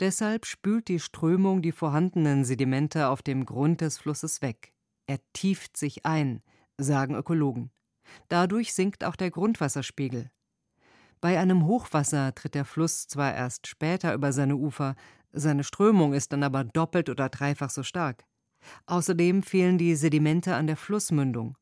Deshalb 0.00 0.46
spült 0.46 0.88
die 0.88 1.00
Strömung 1.00 1.62
die 1.62 1.72
vorhandenen 1.72 2.44
Sedimente 2.44 3.08
auf 3.08 3.22
dem 3.22 3.46
Grund 3.46 3.80
des 3.80 3.98
Flusses 3.98 4.42
weg. 4.42 4.74
Er 5.06 5.18
tieft 5.32 5.76
sich 5.76 6.06
ein, 6.06 6.42
sagen 6.78 7.14
Ökologen. 7.14 7.70
Dadurch 8.28 8.74
sinkt 8.74 9.04
auch 9.04 9.16
der 9.16 9.30
Grundwasserspiegel. 9.30 10.30
Bei 11.20 11.38
einem 11.38 11.66
Hochwasser 11.66 12.34
tritt 12.34 12.54
der 12.54 12.64
Fluss 12.64 13.06
zwar 13.06 13.34
erst 13.34 13.66
später 13.66 14.12
über 14.14 14.32
seine 14.32 14.56
Ufer, 14.56 14.96
seine 15.32 15.64
Strömung 15.64 16.12
ist 16.12 16.32
dann 16.32 16.42
aber 16.42 16.64
doppelt 16.64 17.08
oder 17.08 17.28
dreifach 17.28 17.70
so 17.70 17.82
stark. 17.82 18.24
Außerdem 18.86 19.42
fehlen 19.42 19.78
die 19.78 19.94
Sedimente 19.94 20.54
an 20.54 20.66
der 20.66 20.76
Flussmündung. 20.76 21.56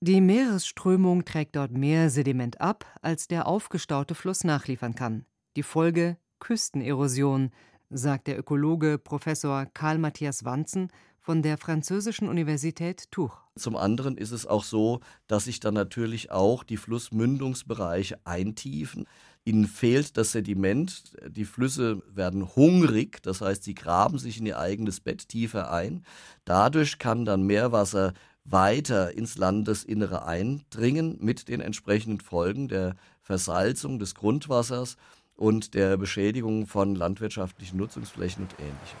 Die 0.00 0.20
Meeresströmung 0.20 1.24
trägt 1.24 1.56
dort 1.56 1.72
mehr 1.72 2.10
Sediment 2.10 2.60
ab, 2.60 2.84
als 3.00 3.26
der 3.26 3.46
aufgestaute 3.46 4.14
Fluss 4.14 4.44
nachliefern 4.44 4.94
kann. 4.94 5.24
Die 5.56 5.62
Folge 5.62 6.18
Küstenerosion, 6.40 7.50
sagt 7.90 8.26
der 8.26 8.38
Ökologe 8.38 8.98
Professor 8.98 9.66
Karl 9.66 9.98
Matthias 9.98 10.44
Wanzen 10.44 10.90
von 11.20 11.40
der 11.42 11.56
französischen 11.56 12.28
Universität 12.28 13.10
Tuch. 13.10 13.38
Zum 13.56 13.76
anderen 13.76 14.18
ist 14.18 14.32
es 14.32 14.46
auch 14.46 14.64
so, 14.64 15.00
dass 15.26 15.44
sich 15.44 15.60
dann 15.60 15.74
natürlich 15.74 16.30
auch 16.30 16.64
die 16.64 16.76
Flussmündungsbereiche 16.76 18.18
eintiefen. 18.24 19.06
Ihnen 19.46 19.66
fehlt 19.66 20.16
das 20.16 20.32
Sediment, 20.32 21.12
die 21.28 21.44
Flüsse 21.44 22.02
werden 22.08 22.56
hungrig, 22.56 23.22
das 23.22 23.42
heißt, 23.42 23.62
sie 23.62 23.74
graben 23.74 24.18
sich 24.18 24.38
in 24.38 24.46
ihr 24.46 24.58
eigenes 24.58 25.00
Bett 25.00 25.28
tiefer 25.28 25.70
ein. 25.70 26.02
Dadurch 26.46 26.98
kann 26.98 27.26
dann 27.26 27.42
Meerwasser 27.42 28.14
weiter 28.44 29.12
ins 29.12 29.36
Landesinnere 29.36 30.24
eindringen 30.24 31.18
mit 31.20 31.48
den 31.48 31.60
entsprechenden 31.60 32.20
Folgen 32.20 32.68
der 32.68 32.96
Versalzung 33.20 33.98
des 33.98 34.14
Grundwassers 34.14 34.96
und 35.36 35.74
der 35.74 35.98
Beschädigung 35.98 36.66
von 36.66 36.94
landwirtschaftlichen 36.94 37.76
Nutzungsflächen 37.76 38.44
und 38.44 38.54
ähnlichem. 38.58 38.98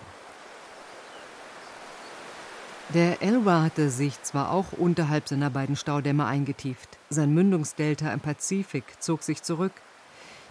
Der 2.92 3.22
Elwha 3.22 3.62
hatte 3.62 3.88
sich 3.88 4.22
zwar 4.22 4.50
auch 4.50 4.72
unterhalb 4.72 5.26
seiner 5.26 5.48
beiden 5.48 5.74
Staudämme 5.74 6.26
eingetieft, 6.26 6.98
sein 7.08 7.32
Mündungsdelta 7.32 8.12
im 8.12 8.20
Pazifik 8.20 8.84
zog 9.00 9.22
sich 9.22 9.42
zurück. 9.42 9.72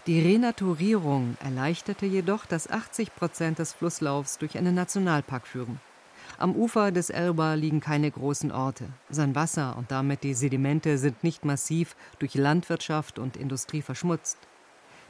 Die 0.05 0.19
Renaturierung 0.19 1.37
erleichterte 1.41 2.05
jedoch, 2.05 2.45
dass 2.45 2.69
80 2.69 3.15
Prozent 3.15 3.59
des 3.59 3.71
Flusslaufs 3.71 4.37
durch 4.37 4.57
einen 4.57 4.75
Nationalpark 4.75 5.47
führen. 5.47 5.79
Am 6.37 6.57
Ufer 6.57 6.91
des 6.91 7.09
Elba 7.09 7.53
liegen 7.53 7.79
keine 7.79 8.11
großen 8.11 8.51
Orte. 8.51 8.89
Sein 9.09 9.33
Wasser 9.33 9.77
und 9.77 9.91
damit 9.91 10.23
die 10.23 10.33
Sedimente 10.33 10.97
sind 10.97 11.23
nicht 11.23 11.45
massiv 11.45 11.95
durch 12.19 12.35
Landwirtschaft 12.35 13.17
und 13.17 13.37
Industrie 13.37 13.81
verschmutzt. 13.81 14.37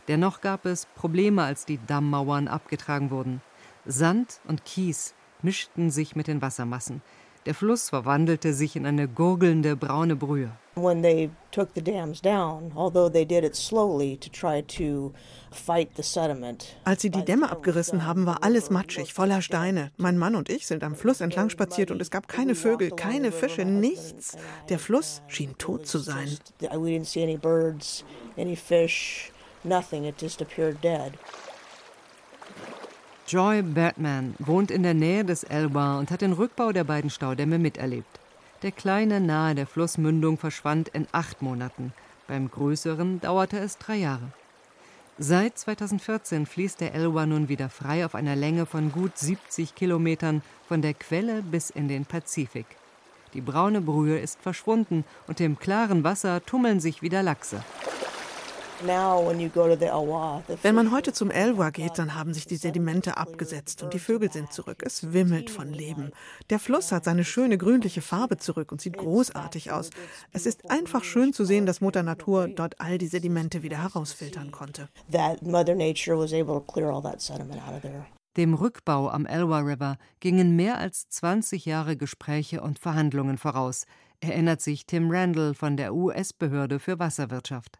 Dennoch 0.07 0.41
gab 0.41 0.67
es 0.67 0.85
Probleme, 0.85 1.41
als 1.41 1.65
die 1.65 1.79
Dammmauern 1.87 2.47
abgetragen 2.47 3.09
wurden. 3.09 3.41
Sand 3.87 4.41
und 4.47 4.63
Kies 4.63 5.15
mischten 5.41 5.89
sich 5.89 6.15
mit 6.15 6.27
den 6.27 6.43
Wassermassen. 6.43 7.01
Der 7.45 7.53
Fluss 7.53 7.89
verwandelte 7.89 8.53
sich 8.53 8.77
in 8.77 8.85
eine 8.85 9.09
gurgelnde 9.09 9.75
braune 9.75 10.15
Brühe. 10.15 10.51
When 10.75 11.03
they 11.03 11.29
took 11.51 11.69
the 11.75 11.83
dams 11.83 12.21
down, 12.21 12.71
although 12.75 13.11
they 13.11 13.25
did 13.25 13.43
it 13.43 13.55
slowly 13.55 14.17
to 14.17 14.29
try 14.29 14.61
to 14.61 15.13
fight 15.51 15.89
the 15.97 16.03
sediment. 16.03 16.77
Als 16.85 17.01
sie 17.01 17.09
die 17.09 17.23
Dämme 17.23 17.51
abgerissen 17.51 18.07
haben, 18.07 18.25
war 18.25 18.43
alles 18.43 18.69
matschig, 18.69 19.13
voller 19.13 19.41
Steine. 19.41 19.91
Mein 19.97 20.17
Mann 20.17 20.35
und 20.35 20.49
ich 20.49 20.65
sind 20.65 20.83
am 20.83 20.95
Fluss 20.95 21.21
entlang 21.21 21.49
spaziert 21.49 21.91
und 21.91 22.01
es 22.01 22.09
gab 22.09 22.27
keine 22.27 22.55
Vögel, 22.55 22.91
keine 22.91 23.31
Fische, 23.31 23.65
nichts. 23.65 24.37
Der 24.69 24.79
Fluss 24.79 25.21
schien 25.27 25.55
tot 25.57 25.85
zu 25.85 25.99
sein. 25.99 26.29
We 26.61 26.67
didn't 26.67 27.05
see 27.05 27.21
any 27.21 27.37
birds, 27.37 28.05
any 28.37 28.55
fish, 28.55 29.31
nothing. 29.63 30.05
It 30.05 30.15
just 30.19 30.41
appeared 30.41 30.81
dead. 30.81 31.11
Joy 33.33 33.63
Batman 33.63 34.35
wohnt 34.37 34.69
in 34.69 34.83
der 34.83 34.93
Nähe 34.93 35.25
des 35.25 35.43
Elba 35.43 35.97
und 35.97 36.11
hat 36.11 36.21
den 36.21 36.33
Rückbau 36.33 36.71
der 36.71 36.83
beiden 36.83 37.09
Staudämme 37.09 37.57
miterlebt. 37.57 38.19
Der 38.61 38.71
kleine 38.71 39.19
nahe 39.19 39.55
der 39.55 39.65
Flussmündung 39.65 40.37
verschwand 40.37 40.89
in 40.89 41.07
acht 41.11 41.41
Monaten. 41.41 41.93
Beim 42.27 42.51
größeren 42.51 43.21
dauerte 43.21 43.57
es 43.57 43.79
drei 43.79 43.95
Jahre. 43.95 44.31
Seit 45.17 45.57
2014 45.57 46.45
fließt 46.45 46.79
der 46.79 46.93
Elba 46.93 47.25
nun 47.25 47.49
wieder 47.49 47.69
frei 47.69 48.05
auf 48.05 48.13
einer 48.13 48.35
Länge 48.35 48.67
von 48.67 48.91
gut 48.91 49.17
70 49.17 49.73
Kilometern 49.73 50.43
von 50.67 50.83
der 50.83 50.93
Quelle 50.93 51.41
bis 51.41 51.71
in 51.71 51.87
den 51.87 52.05
Pazifik. 52.05 52.67
Die 53.33 53.41
braune 53.41 53.81
Brühe 53.81 54.19
ist 54.19 54.43
verschwunden 54.43 55.05
und 55.25 55.41
im 55.41 55.57
klaren 55.57 56.03
Wasser 56.03 56.45
tummeln 56.45 56.79
sich 56.79 57.01
wieder 57.01 57.23
Lachse. 57.23 57.63
Wenn 60.61 60.75
man 60.75 60.91
heute 60.91 61.13
zum 61.13 61.31
Elwha 61.31 61.69
geht, 61.69 61.97
dann 61.97 62.15
haben 62.15 62.33
sich 62.33 62.45
die 62.45 62.55
Sedimente 62.55 63.17
abgesetzt 63.17 63.83
und 63.83 63.93
die 63.93 63.99
Vögel 63.99 64.31
sind 64.31 64.51
zurück. 64.51 64.83
Es 64.85 65.13
wimmelt 65.13 65.49
von 65.49 65.71
Leben. 65.71 66.11
Der 66.49 66.59
Fluss 66.59 66.91
hat 66.91 67.05
seine 67.05 67.23
schöne 67.23 67.57
grünliche 67.57 68.01
Farbe 68.01 68.37
zurück 68.37 68.71
und 68.71 68.81
sieht 68.81 68.97
großartig 68.97 69.71
aus. 69.71 69.89
Es 70.31 70.45
ist 70.45 70.69
einfach 70.69 71.03
schön 71.03 71.33
zu 71.33 71.45
sehen, 71.45 71.65
dass 71.65 71.81
Mutter 71.81 72.03
Natur 72.03 72.47
dort 72.47 72.79
all 72.79 72.97
die 72.97 73.07
Sedimente 73.07 73.63
wieder 73.63 73.81
herausfiltern 73.81 74.51
konnte. 74.51 74.89
Dem 78.35 78.55
Rückbau 78.55 79.09
am 79.09 79.27
Elwha 79.27 79.59
River 79.59 79.97
gingen 80.19 80.55
mehr 80.55 80.79
als 80.79 81.07
20 81.09 81.65
Jahre 81.65 81.95
Gespräche 81.95 82.61
und 82.61 82.79
Verhandlungen 82.79 83.37
voraus, 83.37 83.85
erinnert 84.23 84.61
sich 84.61 84.85
Tim 84.85 85.11
Randall 85.11 85.53
von 85.53 85.77
der 85.77 85.93
US-Behörde 85.93 86.79
für 86.79 86.99
Wasserwirtschaft. 86.99 87.79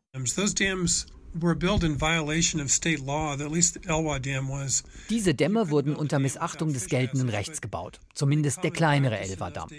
Diese 5.09 5.33
Dämme 5.33 5.69
wurden 5.69 5.95
unter 5.95 6.19
Missachtung 6.19 6.73
des 6.73 6.87
geltenden 6.87 7.29
Rechts 7.29 7.61
gebaut, 7.61 7.99
zumindest 8.13 8.63
der 8.63 8.71
kleinere 8.71 9.17
Elva-Damm. 9.19 9.69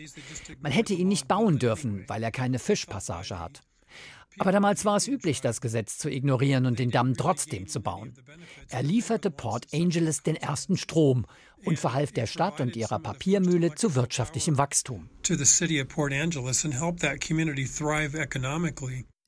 Man 0.61 0.73
hätte 0.73 0.94
ihn 0.94 1.09
nicht 1.09 1.28
bauen 1.28 1.59
dürfen, 1.59 2.04
weil 2.09 2.23
er 2.23 2.33
keine 2.33 2.59
Fischpassage 2.59 3.38
hat. 3.38 3.62
Aber 4.38 4.53
damals 4.53 4.85
war 4.85 4.97
es 4.97 5.09
üblich, 5.09 5.41
das 5.41 5.61
Gesetz 5.61 5.99
zu 5.99 6.11
ignorieren 6.11 6.67
und 6.67 6.79
den 6.79 6.91
Damm 6.91 7.14
trotzdem 7.14 7.67
zu 7.69 7.81
bauen. 7.81 8.14
Er 8.69 8.83
lieferte 8.83 9.31
Port 9.31 9.67
Angeles 9.73 10.23
den 10.23 10.37
ersten 10.37 10.76
Strom 10.76 11.26
und 11.64 11.79
verhalf 11.79 12.12
der 12.12 12.26
Stadt 12.26 12.61
und 12.61 12.76
ihrer 12.76 12.99
Papiermühle 12.99 13.75
zu 13.75 13.95
wirtschaftlichem 13.95 14.59
Wachstum. 14.59 15.09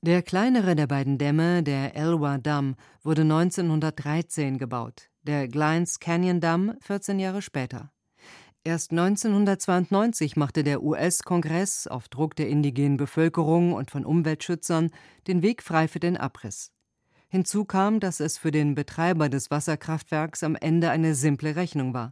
Der 0.02 0.22
kleinere 0.22 0.76
der 0.76 0.86
beiden 0.86 1.18
Dämme, 1.18 1.62
der 1.62 1.96
Elwha 1.96 2.38
Damm, 2.38 2.76
wurde 3.02 3.22
1913 3.22 4.58
gebaut, 4.58 5.08
der 5.22 5.48
Glines 5.48 5.98
Canyon 5.98 6.40
Damm 6.40 6.74
14 6.80 7.18
Jahre 7.18 7.42
später. 7.42 7.90
Erst 8.66 8.90
1992 8.90 10.34
machte 10.34 10.64
der 10.64 10.82
US-Kongress 10.82 11.86
auf 11.86 12.08
Druck 12.08 12.34
der 12.34 12.48
indigenen 12.48 12.96
Bevölkerung 12.96 13.72
und 13.72 13.92
von 13.92 14.04
Umweltschützern 14.04 14.90
den 15.28 15.40
Weg 15.42 15.62
frei 15.62 15.86
für 15.86 16.00
den 16.00 16.16
Abriss. 16.16 16.72
Hinzu 17.28 17.64
kam, 17.64 18.00
dass 18.00 18.18
es 18.18 18.38
für 18.38 18.50
den 18.50 18.74
Betreiber 18.74 19.28
des 19.28 19.52
Wasserkraftwerks 19.52 20.42
am 20.42 20.56
Ende 20.56 20.90
eine 20.90 21.14
simple 21.14 21.54
Rechnung 21.54 21.94
war. 21.94 22.10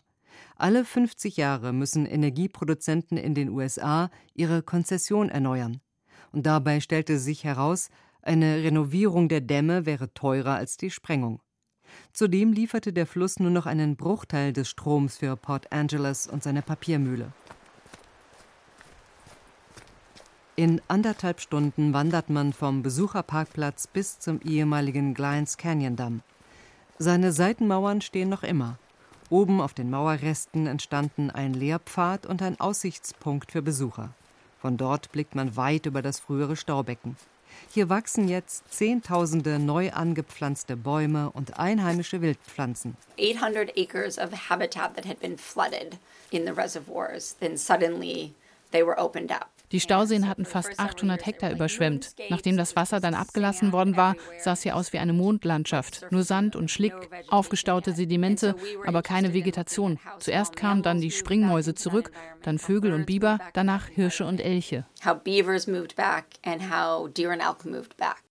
Alle 0.54 0.84
50 0.84 1.36
Jahre 1.36 1.72
müssen 1.72 2.06
Energieproduzenten 2.06 3.18
in 3.18 3.34
den 3.34 3.48
USA 3.48 4.08
ihre 4.32 4.62
Konzession 4.62 5.30
erneuern. 5.30 5.80
Und 6.30 6.46
dabei 6.46 6.78
stellte 6.78 7.18
sich 7.18 7.42
heraus, 7.42 7.88
eine 8.22 8.62
Renovierung 8.62 9.28
der 9.28 9.40
Dämme 9.40 9.86
wäre 9.86 10.14
teurer 10.14 10.54
als 10.54 10.76
die 10.76 10.92
Sprengung. 10.92 11.40
Zudem 12.12 12.52
lieferte 12.52 12.92
der 12.92 13.06
Fluss 13.06 13.38
nur 13.40 13.50
noch 13.50 13.66
einen 13.66 13.96
Bruchteil 13.96 14.52
des 14.52 14.68
Stroms 14.68 15.18
für 15.18 15.36
Port 15.36 15.72
Angeles 15.72 16.26
und 16.26 16.42
seine 16.42 16.62
Papiermühle. 16.62 17.32
In 20.56 20.80
anderthalb 20.86 21.40
Stunden 21.40 21.92
wandert 21.92 22.30
man 22.30 22.52
vom 22.52 22.82
Besucherparkplatz 22.84 23.88
bis 23.88 24.20
zum 24.20 24.40
ehemaligen 24.42 25.12
Glines 25.12 25.56
Canyon 25.56 25.96
Damm. 25.96 26.22
Seine 26.98 27.32
Seitenmauern 27.32 28.00
stehen 28.00 28.28
noch 28.28 28.44
immer. 28.44 28.78
Oben 29.30 29.60
auf 29.60 29.74
den 29.74 29.90
Mauerresten 29.90 30.68
entstanden 30.68 31.30
ein 31.30 31.54
Lehrpfad 31.54 32.26
und 32.26 32.40
ein 32.40 32.60
Aussichtspunkt 32.60 33.50
für 33.50 33.62
Besucher. 33.62 34.10
Von 34.60 34.76
dort 34.76 35.10
blickt 35.10 35.34
man 35.34 35.56
weit 35.56 35.86
über 35.86 36.02
das 36.02 36.20
frühere 36.20 36.54
Staubecken. 36.54 37.16
Hier 37.72 37.88
wachsen 37.88 38.28
jetzt 38.28 38.62
Zehntausende 38.72 39.58
neu 39.58 39.90
angepflanzte 39.90 40.76
Bäume 40.76 41.30
und 41.30 41.58
einheimische 41.58 42.20
Wildpflanzen. 42.20 42.96
800 43.18 43.76
acres 43.76 44.18
of 44.18 44.32
habitat 44.48 44.94
that 44.94 45.04
had 45.04 45.20
been 45.20 45.36
flooded 45.36 45.98
in 46.30 46.44
the 46.46 46.52
reservoirs, 46.52 47.36
then 47.40 47.56
suddenly 47.56 48.34
they 48.70 48.84
were 48.84 48.98
opened 48.98 49.30
up. 49.30 49.53
Die 49.72 49.80
Stauseen 49.80 50.28
hatten 50.28 50.44
fast 50.44 50.78
800 50.78 51.26
Hektar 51.26 51.50
überschwemmt. 51.50 52.14
Nachdem 52.28 52.56
das 52.56 52.76
Wasser 52.76 53.00
dann 53.00 53.14
abgelassen 53.14 53.72
worden 53.72 53.96
war, 53.96 54.14
sah 54.38 54.52
es 54.52 54.62
hier 54.62 54.76
aus 54.76 54.92
wie 54.92 54.98
eine 54.98 55.12
Mondlandschaft. 55.12 56.06
Nur 56.10 56.22
Sand 56.22 56.54
und 56.54 56.70
Schlick, 56.70 56.94
aufgestaute 57.28 57.92
Sedimente, 57.92 58.54
aber 58.86 59.02
keine 59.02 59.34
Vegetation. 59.34 59.98
Zuerst 60.20 60.56
kamen 60.56 60.82
dann 60.82 61.00
die 61.00 61.10
Springmäuse 61.10 61.74
zurück, 61.74 62.10
dann 62.42 62.58
Vögel 62.58 62.92
und 62.92 63.06
Biber, 63.06 63.38
danach 63.52 63.88
Hirsche 63.88 64.26
und 64.26 64.40
Elche. 64.40 64.86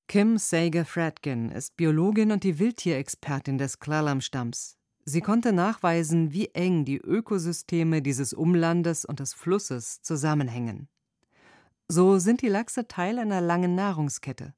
Kim 0.07 0.37
Sager-Fradkin 0.37 1.49
ist 1.51 1.75
Biologin 1.75 2.31
und 2.31 2.43
die 2.43 2.59
Wildtierexpertin 2.59 3.57
des 3.57 3.79
Klalam-Stamms. 3.79 4.77
Sie 5.05 5.21
konnte 5.21 5.51
nachweisen, 5.51 6.31
wie 6.31 6.47
eng 6.53 6.85
die 6.85 6.97
Ökosysteme 6.97 8.01
dieses 8.01 8.33
Umlandes 8.33 9.03
und 9.03 9.19
des 9.19 9.33
Flusses 9.33 10.01
zusammenhängen. 10.01 10.87
So 11.89 12.17
sind 12.17 12.41
die 12.41 12.47
Lachse 12.47 12.87
Teil 12.87 13.19
einer 13.19 13.41
langen 13.41 13.75
Nahrungskette. 13.75 14.53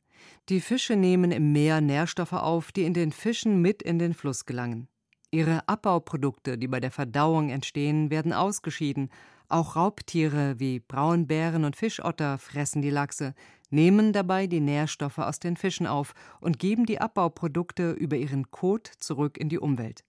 Die 0.50 0.62
Fische 0.62 0.96
nehmen 0.96 1.32
im 1.32 1.52
Meer 1.52 1.82
Nährstoffe 1.82 2.34
auf, 2.34 2.72
die 2.72 2.84
in 2.84 2.94
den 2.94 3.12
Fischen 3.12 3.62
mit 3.62 3.82
in 3.82 3.98
den 3.98 4.14
Fluss 4.14 4.46
gelangen. 4.46 4.88
Ihre 5.32 5.68
Abbauprodukte, 5.68 6.58
die 6.58 6.68
bei 6.68 6.80
der 6.80 6.92
Verdauung 6.92 7.50
entstehen, 7.50 8.10
werden 8.12 8.32
ausgeschieden. 8.32 9.10
Auch 9.50 9.76
Raubtiere 9.76 10.60
wie 10.60 10.80
Braunbären 10.80 11.66
und 11.66 11.76
Fischotter 11.76 12.38
fressen 12.38 12.82
die 12.82 12.90
Lachse, 12.90 13.34
nehmen 13.70 14.14
dabei 14.14 14.48
die 14.48 14.62
Nährstoffe 14.62 15.18
aus 15.18 15.40
den 15.40 15.58
Fischen 15.58 15.88
auf 15.88 16.14
und 16.42 16.60
geben 16.60 16.86
die 16.86 17.02
Abbauprodukte 17.02 17.92
über 17.92 18.16
ihren 18.16 18.52
Kot 18.52 18.88
zurück 19.00 19.38
in 19.38 19.50
die 19.50 19.60
Umwelt. 19.60 20.04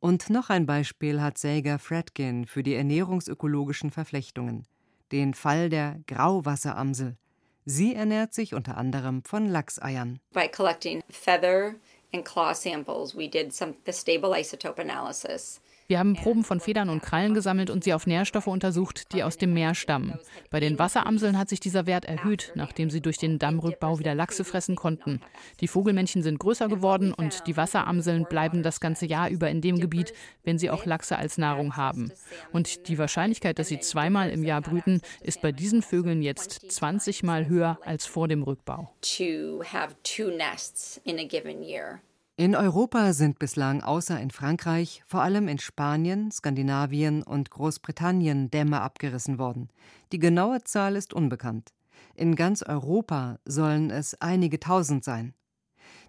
Und 0.00 0.30
noch 0.30 0.50
ein 0.50 0.66
Beispiel 0.66 1.20
hat 1.20 1.38
Sager 1.38 1.78
Fredkin 1.78 2.46
für 2.46 2.62
die 2.62 2.74
ernährungsökologischen 2.74 3.90
Verflechtungen 3.90 4.66
den 5.12 5.34
Fall 5.34 5.68
der 5.68 6.00
Grauwasseramsel. 6.06 7.16
Sie 7.64 7.94
ernährt 7.94 8.34
sich 8.34 8.54
unter 8.54 8.76
anderem 8.76 9.22
von 9.24 9.46
Lachseiern. 9.46 10.18
By 10.32 10.48
collecting 10.48 11.02
feather 11.08 11.76
and 12.12 12.24
claw 12.24 12.54
samples, 12.54 13.14
we 13.14 13.28
did 13.28 13.54
some 13.54 13.74
the 13.86 13.92
stable 13.92 14.34
isotope 14.34 14.80
analysis. 14.80 15.60
Wir 15.92 15.98
haben 15.98 16.14
Proben 16.14 16.42
von 16.42 16.58
Federn 16.58 16.88
und 16.88 17.02
Krallen 17.02 17.34
gesammelt 17.34 17.68
und 17.68 17.84
sie 17.84 17.92
auf 17.92 18.06
Nährstoffe 18.06 18.46
untersucht, 18.46 19.12
die 19.12 19.22
aus 19.22 19.36
dem 19.36 19.52
Meer 19.52 19.74
stammen. 19.74 20.18
Bei 20.48 20.58
den 20.58 20.78
Wasseramseln 20.78 21.36
hat 21.36 21.50
sich 21.50 21.60
dieser 21.60 21.84
Wert 21.84 22.06
erhöht, 22.06 22.50
nachdem 22.54 22.88
sie 22.88 23.02
durch 23.02 23.18
den 23.18 23.38
Dammrückbau 23.38 23.98
wieder 23.98 24.14
Lachse 24.14 24.42
fressen 24.44 24.74
konnten. 24.74 25.20
Die 25.60 25.68
Vogelmännchen 25.68 26.22
sind 26.22 26.38
größer 26.38 26.68
geworden 26.68 27.12
und 27.12 27.46
die 27.46 27.58
Wasseramseln 27.58 28.24
bleiben 28.24 28.62
das 28.62 28.80
ganze 28.80 29.04
Jahr 29.04 29.28
über 29.28 29.50
in 29.50 29.60
dem 29.60 29.80
Gebiet, 29.80 30.14
wenn 30.44 30.56
sie 30.56 30.70
auch 30.70 30.86
Lachse 30.86 31.18
als 31.18 31.36
Nahrung 31.36 31.76
haben. 31.76 32.10
Und 32.52 32.88
die 32.88 32.96
Wahrscheinlichkeit, 32.96 33.58
dass 33.58 33.68
sie 33.68 33.80
zweimal 33.80 34.30
im 34.30 34.44
Jahr 34.44 34.62
brüten, 34.62 35.02
ist 35.20 35.42
bei 35.42 35.52
diesen 35.52 35.82
Vögeln 35.82 36.22
jetzt 36.22 36.72
20 36.72 37.22
Mal 37.22 37.48
höher 37.48 37.78
als 37.84 38.06
vor 38.06 38.28
dem 38.28 38.44
Rückbau. 38.44 38.90
To 39.18 39.62
have 39.62 39.94
two 40.04 40.30
nests 40.30 41.02
in 41.04 41.18
a 41.18 41.24
given 41.24 41.62
year. 41.62 42.00
In 42.42 42.56
Europa 42.56 43.12
sind 43.12 43.38
bislang 43.38 43.84
außer 43.84 44.20
in 44.20 44.32
Frankreich 44.32 45.04
vor 45.06 45.22
allem 45.22 45.46
in 45.46 45.60
Spanien, 45.60 46.32
Skandinavien 46.32 47.22
und 47.22 47.50
Großbritannien 47.50 48.50
Dämme 48.50 48.80
abgerissen 48.80 49.38
worden. 49.38 49.68
Die 50.10 50.18
genaue 50.18 50.64
Zahl 50.64 50.96
ist 50.96 51.14
unbekannt. 51.14 51.72
In 52.16 52.34
ganz 52.34 52.64
Europa 52.64 53.38
sollen 53.44 53.90
es 53.90 54.20
einige 54.20 54.58
tausend 54.58 55.04
sein. 55.04 55.34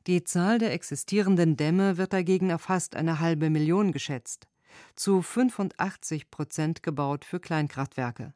Die 0.07 0.23
Zahl 0.23 0.57
der 0.57 0.73
existierenden 0.73 1.55
Dämme 1.55 1.97
wird 1.97 2.13
dagegen 2.13 2.51
auf 2.51 2.61
fast 2.61 2.95
eine 2.95 3.19
halbe 3.19 3.51
Million 3.51 3.91
geschätzt, 3.91 4.47
zu 4.95 5.21
85 5.21 6.31
Prozent 6.31 6.81
gebaut 6.81 7.25
für 7.25 7.39
Kleinkraftwerke. 7.39 8.33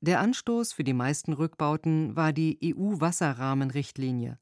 Der 0.00 0.20
Anstoß 0.20 0.72
für 0.72 0.84
die 0.84 0.94
meisten 0.94 1.32
Rückbauten 1.32 2.14
war 2.14 2.32
die 2.32 2.56
EU-Wasserrahmenrichtlinie. 2.62 4.38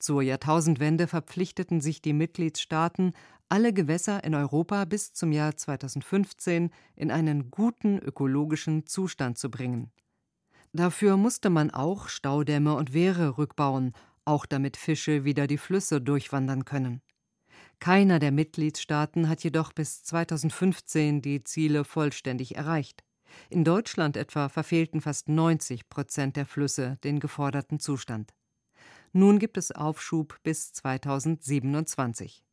Zur 0.00 0.22
Jahrtausendwende 0.22 1.06
verpflichteten 1.06 1.82
sich 1.82 2.00
die 2.00 2.14
Mitgliedstaaten, 2.14 3.12
alle 3.50 3.74
Gewässer 3.74 4.24
in 4.24 4.34
Europa 4.34 4.86
bis 4.86 5.12
zum 5.12 5.30
Jahr 5.30 5.56
2015 5.56 6.70
in 6.96 7.10
einen 7.10 7.50
guten 7.50 7.98
ökologischen 7.98 8.86
Zustand 8.86 9.36
zu 9.36 9.50
bringen. 9.50 9.92
Dafür 10.72 11.18
musste 11.18 11.50
man 11.50 11.70
auch 11.70 12.08
Staudämme 12.08 12.74
und 12.74 12.94
Wehre 12.94 13.36
rückbauen, 13.36 13.92
auch 14.24 14.46
damit 14.46 14.78
Fische 14.78 15.24
wieder 15.24 15.46
die 15.46 15.58
Flüsse 15.58 16.00
durchwandern 16.00 16.64
können. 16.64 17.02
Keiner 17.78 18.18
der 18.20 18.32
Mitgliedstaaten 18.32 19.28
hat 19.28 19.44
jedoch 19.44 19.74
bis 19.74 20.02
2015 20.04 21.20
die 21.20 21.44
Ziele 21.44 21.84
vollständig 21.84 22.56
erreicht. 22.56 23.04
In 23.50 23.64
Deutschland 23.64 24.16
etwa 24.16 24.48
verfehlten 24.48 25.02
fast 25.02 25.28
90 25.28 25.90
Prozent 25.90 26.36
der 26.36 26.46
Flüsse 26.46 26.98
den 27.04 27.20
geforderten 27.20 27.80
Zustand. 27.80 28.32
Nun 29.12 29.38
gibt 29.38 29.56
es 29.56 29.72
Aufschub 29.72 30.36
bis 30.44 30.72
2027. 30.72 32.44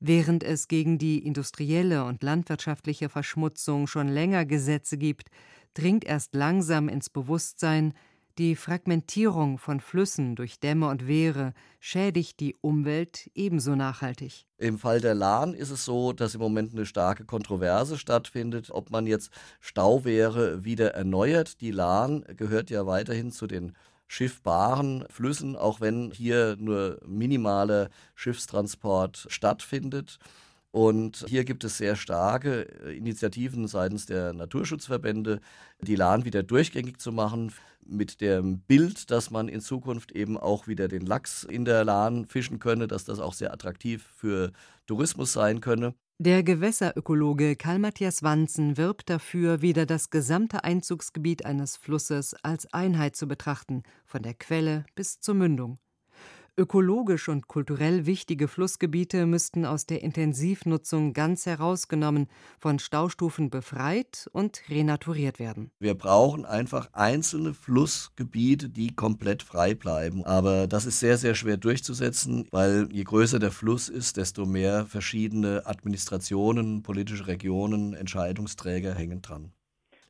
Während 0.00 0.42
es 0.42 0.68
gegen 0.68 0.98
die 0.98 1.24
industrielle 1.24 2.04
und 2.04 2.22
landwirtschaftliche 2.22 3.08
Verschmutzung 3.08 3.86
schon 3.86 4.08
länger 4.08 4.44
Gesetze 4.44 4.98
gibt, 4.98 5.28
dringt 5.74 6.04
erst 6.04 6.34
langsam 6.34 6.88
ins 6.88 7.08
Bewusstsein, 7.08 7.94
die 8.38 8.54
Fragmentierung 8.54 9.56
von 9.56 9.80
Flüssen 9.80 10.36
durch 10.36 10.60
Dämme 10.60 10.90
und 10.90 11.06
Wehre 11.06 11.54
schädigt 11.80 12.40
die 12.40 12.54
Umwelt 12.60 13.30
ebenso 13.34 13.74
nachhaltig. 13.76 14.44
Im 14.58 14.78
Fall 14.78 15.00
der 15.00 15.14
Lahn 15.14 15.54
ist 15.54 15.70
es 15.70 15.86
so, 15.86 16.12
dass 16.12 16.34
im 16.34 16.42
Moment 16.42 16.74
eine 16.74 16.84
starke 16.84 17.24
Kontroverse 17.24 17.96
stattfindet, 17.96 18.70
ob 18.70 18.90
man 18.90 19.06
jetzt 19.06 19.30
Stauwehre 19.60 20.64
wieder 20.64 20.92
erneuert. 20.92 21.62
Die 21.62 21.70
Lahn 21.70 22.24
gehört 22.36 22.68
ja 22.68 22.86
weiterhin 22.86 23.30
zu 23.30 23.46
den 23.46 23.72
schiffbaren 24.06 25.04
Flüssen, 25.10 25.56
auch 25.56 25.80
wenn 25.80 26.10
hier 26.10 26.56
nur 26.58 27.00
minimaler 27.06 27.90
Schiffstransport 28.14 29.26
stattfindet. 29.28 30.18
Und 30.70 31.24
hier 31.28 31.44
gibt 31.44 31.64
es 31.64 31.78
sehr 31.78 31.96
starke 31.96 32.62
Initiativen 32.62 33.66
seitens 33.66 34.06
der 34.06 34.32
Naturschutzverbände, 34.34 35.40
die 35.80 35.96
Lahn 35.96 36.24
wieder 36.26 36.42
durchgängig 36.42 36.98
zu 37.00 37.12
machen, 37.12 37.52
mit 37.88 38.20
dem 38.20 38.60
Bild, 38.60 39.10
dass 39.10 39.30
man 39.30 39.48
in 39.48 39.60
Zukunft 39.60 40.12
eben 40.12 40.36
auch 40.36 40.66
wieder 40.66 40.88
den 40.88 41.06
Lachs 41.06 41.44
in 41.44 41.64
der 41.64 41.84
Lahn 41.84 42.26
fischen 42.26 42.58
könne, 42.58 42.88
dass 42.88 43.04
das 43.04 43.20
auch 43.20 43.32
sehr 43.32 43.52
attraktiv 43.52 44.04
für 44.16 44.52
Tourismus 44.86 45.32
sein 45.32 45.60
könne. 45.60 45.94
Der 46.18 46.42
Gewässerökologe 46.42 47.56
Karl 47.56 47.78
Matthias 47.78 48.22
Wanzen 48.22 48.78
wirbt 48.78 49.10
dafür, 49.10 49.60
wieder 49.60 49.84
das 49.84 50.08
gesamte 50.08 50.64
Einzugsgebiet 50.64 51.44
eines 51.44 51.76
Flusses 51.76 52.32
als 52.42 52.72
Einheit 52.72 53.16
zu 53.16 53.28
betrachten, 53.28 53.82
von 54.06 54.22
der 54.22 54.32
Quelle 54.32 54.86
bis 54.94 55.20
zur 55.20 55.34
Mündung. 55.34 55.78
Ökologisch 56.58 57.28
und 57.28 57.48
kulturell 57.48 58.06
wichtige 58.06 58.48
Flussgebiete 58.48 59.26
müssten 59.26 59.66
aus 59.66 59.84
der 59.84 60.02
Intensivnutzung 60.02 61.12
ganz 61.12 61.44
herausgenommen, 61.44 62.28
von 62.58 62.78
Staustufen 62.78 63.50
befreit 63.50 64.30
und 64.32 64.62
renaturiert 64.70 65.38
werden. 65.38 65.70
Wir 65.80 65.92
brauchen 65.92 66.46
einfach 66.46 66.88
einzelne 66.94 67.52
Flussgebiete, 67.52 68.70
die 68.70 68.96
komplett 68.96 69.42
frei 69.42 69.74
bleiben. 69.74 70.24
Aber 70.24 70.66
das 70.66 70.86
ist 70.86 70.98
sehr, 70.98 71.18
sehr 71.18 71.34
schwer 71.34 71.58
durchzusetzen, 71.58 72.48
weil 72.52 72.88
je 72.90 73.04
größer 73.04 73.38
der 73.38 73.52
Fluss 73.52 73.90
ist, 73.90 74.16
desto 74.16 74.46
mehr 74.46 74.86
verschiedene 74.86 75.66
Administrationen, 75.66 76.82
politische 76.82 77.26
Regionen, 77.26 77.92
Entscheidungsträger 77.92 78.94
hängen 78.94 79.20
dran. 79.20 79.52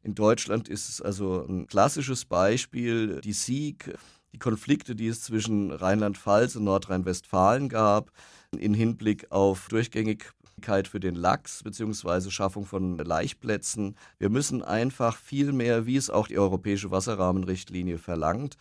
In 0.05 0.15
Deutschland 0.15 0.69
ist 0.69 0.89
es 0.89 1.03
also 1.03 1.45
ein 1.45 1.67
klassisches 1.67 2.25
Beispiel, 2.25 3.21
die 3.23 3.33
Sieg 3.33 3.93
die 4.37 4.39
Konflikte, 4.39 4.95
die 4.95 5.09
es 5.09 5.23
zwischen 5.23 5.73
Rheinland-Pfalz 5.73 6.57
und 6.57 6.65
Nordrhein-Westfalen 6.65 7.71
gab, 7.71 8.13
in 8.57 8.75
Hinblick 8.75 9.33
auf 9.33 9.69
Durchgängigkeit 9.69 10.89
für 10.89 11.01
den 11.01 11.15
Lachs 11.15 11.63
bzw. 11.63 12.29
Schaffung 12.29 12.67
von 12.67 12.99
Laichplätzen. 12.99 13.97
Wir 14.19 14.29
müssen 14.29 14.63
einfach 14.63 15.17
viel 15.17 15.53
mehr, 15.53 15.87
wie 15.87 15.97
es 15.97 16.11
auch 16.11 16.29
die 16.29 16.39
Europäische 16.39 16.91
Wasserrahmenrichtlinie 16.91 17.97
verlangt, 17.97 18.57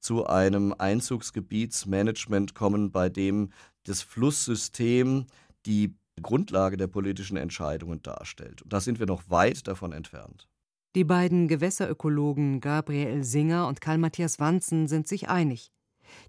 zu 0.00 0.26
einem 0.26 0.74
Einzugsgebietsmanagement 0.76 2.56
kommen, 2.56 2.90
bei 2.90 3.08
dem 3.08 3.52
das 3.84 4.02
Flusssystem 4.02 5.26
die 5.64 5.94
Grundlage 6.20 6.76
der 6.76 6.88
politischen 6.88 7.36
Entscheidungen 7.36 8.02
darstellt. 8.02 8.62
Und 8.62 8.72
da 8.72 8.80
sind 8.80 8.98
wir 8.98 9.06
noch 9.06 9.30
weit 9.30 9.68
davon 9.68 9.92
entfernt. 9.92 10.49
Die 10.96 11.04
beiden 11.04 11.46
Gewässerökologen 11.46 12.60
Gabriel 12.60 13.22
Singer 13.22 13.68
und 13.68 13.80
Karl 13.80 13.98
Matthias 13.98 14.40
Wanzen 14.40 14.88
sind 14.88 15.06
sich 15.06 15.28
einig. 15.28 15.70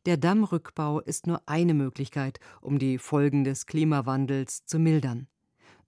Der 0.05 0.17
Dammrückbau 0.17 0.99
ist 0.99 1.25
nur 1.25 1.41
eine 1.47 1.73
Möglichkeit, 1.73 2.39
um 2.61 2.77
die 2.77 2.99
Folgen 2.99 3.43
des 3.43 3.65
Klimawandels 3.65 4.63
zu 4.67 4.77
mildern. 4.77 5.25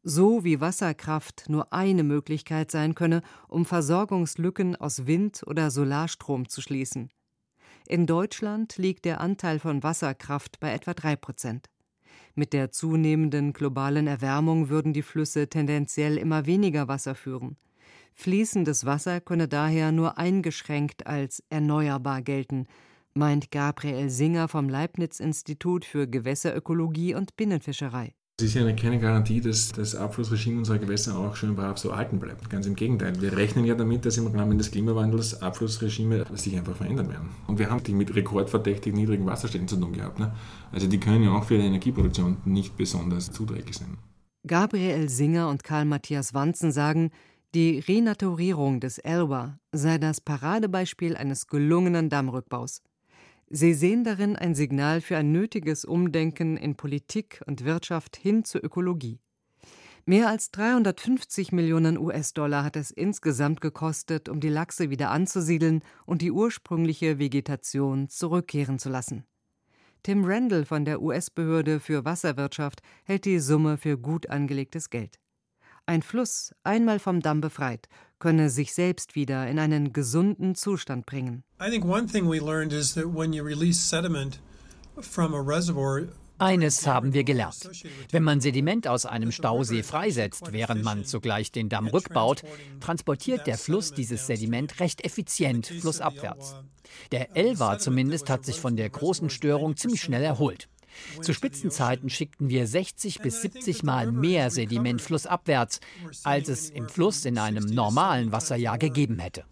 So 0.01 0.43
wie 0.43 0.59
Wasserkraft 0.59 1.45
nur 1.49 1.71
eine 1.71 2.01
Möglichkeit 2.01 2.71
sein 2.71 2.95
könne, 2.95 3.21
um 3.47 3.63
Versorgungslücken 3.65 4.75
aus 4.75 5.05
Wind- 5.05 5.43
oder 5.45 5.69
Solarstrom 5.69 6.49
zu 6.49 6.59
schließen. 6.59 7.09
In 7.87 8.07
Deutschland 8.07 8.77
liegt 8.77 9.05
der 9.05 9.21
Anteil 9.21 9.59
von 9.59 9.83
Wasserkraft 9.83 10.59
bei 10.59 10.73
etwa 10.73 10.95
drei 10.95 11.15
Prozent. 11.15 11.69
Mit 12.33 12.53
der 12.53 12.71
zunehmenden 12.71 13.53
globalen 13.53 14.07
Erwärmung 14.07 14.69
würden 14.69 14.93
die 14.93 15.03
Flüsse 15.03 15.47
tendenziell 15.47 16.17
immer 16.17 16.47
weniger 16.47 16.87
Wasser 16.87 17.13
führen. 17.13 17.57
Fließendes 18.15 18.85
Wasser 18.85 19.21
könne 19.21 19.47
daher 19.47 19.91
nur 19.91 20.17
eingeschränkt 20.17 21.07
als 21.07 21.43
erneuerbar 21.49 22.21
gelten, 22.21 22.67
meint 23.13 23.51
Gabriel 23.51 24.09
Singer 24.09 24.47
vom 24.47 24.69
Leibniz-Institut 24.69 25.85
für 25.85 26.07
Gewässerökologie 26.07 27.15
und 27.15 27.35
Binnenfischerei. 27.35 28.13
Es 28.39 28.45
ist 28.47 28.55
ja 28.55 28.71
keine 28.73 28.99
Garantie, 28.99 29.41
dass 29.41 29.71
das 29.71 29.93
Abflussregime 29.93 30.57
unserer 30.57 30.79
Gewässer 30.79 31.15
auch 31.15 31.35
schön 31.35 31.55
brav 31.55 31.77
so 31.77 31.89
erhalten 31.89 32.19
bleibt. 32.19 32.49
Ganz 32.49 32.65
im 32.65 32.75
Gegenteil. 32.75 33.21
Wir 33.21 33.37
rechnen 33.37 33.63
ja 33.63 33.75
damit, 33.75 34.05
dass 34.05 34.17
im 34.17 34.25
Rahmen 34.25 34.57
des 34.57 34.71
Klimawandels 34.71 35.43
Abflussregime 35.43 36.25
sich 36.33 36.57
einfach 36.57 36.75
verändern 36.75 37.09
werden. 37.09 37.29
Und 37.45 37.59
wir 37.59 37.69
haben 37.69 37.83
die 37.83 37.93
mit 37.93 38.15
rekordverdächtig 38.15 38.91
niedrigen 38.91 39.27
Wasserständen 39.27 39.67
zu 39.67 39.77
tun 39.77 39.93
gehabt. 39.93 40.17
Ne? 40.17 40.33
Also 40.71 40.87
die 40.87 40.99
können 40.99 41.23
ja 41.23 41.31
auch 41.31 41.43
für 41.43 41.59
die 41.59 41.65
Energieproduktion 41.65 42.37
nicht 42.43 42.75
besonders 42.75 43.31
zuträglich 43.31 43.77
sein. 43.77 43.97
Gabriel 44.47 45.09
Singer 45.09 45.47
und 45.47 45.63
Karl 45.63 45.85
Matthias 45.85 46.33
Wanzen 46.33 46.71
sagen, 46.71 47.11
die 47.53 47.79
Renaturierung 47.79 48.79
des 48.79 48.97
Elba 48.97 49.59
sei 49.71 49.99
das 49.99 50.21
Paradebeispiel 50.21 51.15
eines 51.15 51.47
gelungenen 51.47 52.09
Dammrückbaus. 52.09 52.81
Sie 53.47 53.75
sehen 53.75 54.03
darin 54.03 54.35
ein 54.35 54.55
Signal 54.55 55.01
für 55.01 55.17
ein 55.17 55.31
nötiges 55.31 55.85
Umdenken 55.85 56.57
in 56.57 56.75
Politik 56.75 57.43
und 57.45 57.63
Wirtschaft 57.63 58.15
hin 58.15 58.43
zur 58.43 58.63
Ökologie. 58.63 59.19
Mehr 60.05 60.27
als 60.27 60.49
350 60.51 61.51
Millionen 61.51 61.97
US-Dollar 61.97 62.63
hat 62.63 62.75
es 62.75 62.89
insgesamt 62.89 63.61
gekostet, 63.61 64.27
um 64.27 64.39
die 64.39 64.49
Lachse 64.49 64.89
wieder 64.89 65.11
anzusiedeln 65.11 65.81
und 66.05 66.21
die 66.21 66.31
ursprüngliche 66.31 67.19
Vegetation 67.19 68.09
zurückkehren 68.09 68.79
zu 68.79 68.89
lassen. 68.89 69.25
Tim 70.01 70.25
Randall 70.25 70.65
von 70.65 70.83
der 70.83 71.01
US-Behörde 71.01 71.79
für 71.79 72.03
Wasserwirtschaft 72.03 72.81
hält 73.05 73.25
die 73.25 73.39
Summe 73.39 73.77
für 73.77 73.97
gut 73.97 74.29
angelegtes 74.29 74.89
Geld. 74.89 75.19
Ein 75.85 76.01
Fluss, 76.01 76.53
einmal 76.63 76.97
vom 76.97 77.19
Damm 77.19 77.41
befreit, 77.41 77.89
könne 78.17 78.49
sich 78.49 78.73
selbst 78.73 79.15
wieder 79.15 79.49
in 79.49 79.59
einen 79.59 79.91
gesunden 79.91 80.55
Zustand 80.55 81.05
bringen. 81.05 81.43
Eines 86.37 86.87
haben 86.87 87.13
wir 87.13 87.23
gelernt. 87.25 87.69
Wenn 88.11 88.23
man 88.23 88.39
Sediment 88.39 88.87
aus 88.87 89.05
einem 89.05 89.33
Stausee 89.33 89.83
freisetzt, 89.83 90.53
während 90.53 90.83
man 90.83 91.03
zugleich 91.03 91.51
den 91.51 91.67
Damm 91.67 91.87
rückbaut, 91.87 92.43
transportiert 92.79 93.45
der 93.45 93.57
Fluss 93.57 93.91
dieses 93.91 94.25
Sediment 94.25 94.79
recht 94.79 95.03
effizient 95.03 95.67
flussabwärts. 95.67 96.55
Der 97.11 97.35
Elva 97.35 97.77
zumindest 97.77 98.29
hat 98.29 98.45
sich 98.45 98.59
von 98.61 98.77
der 98.77 98.89
großen 98.89 99.29
Störung 99.29 99.75
ziemlich 99.75 100.01
schnell 100.01 100.23
erholt. 100.23 100.69
Zu 101.21 101.33
Spitzenzeiten 101.33 102.09
schickten 102.09 102.49
wir 102.49 102.67
60 102.67 103.19
bis 103.19 103.41
70 103.41 103.83
Mal 103.83 104.11
mehr 104.11 104.49
Sediment 104.49 105.01
flussabwärts, 105.01 105.79
als 106.23 106.49
es 106.49 106.69
im 106.69 106.89
Fluss 106.89 107.25
in 107.25 107.37
einem 107.37 107.65
normalen 107.65 108.31
Wasserjahr 108.31 108.77
gegeben 108.77 109.19
hätte. 109.19 109.43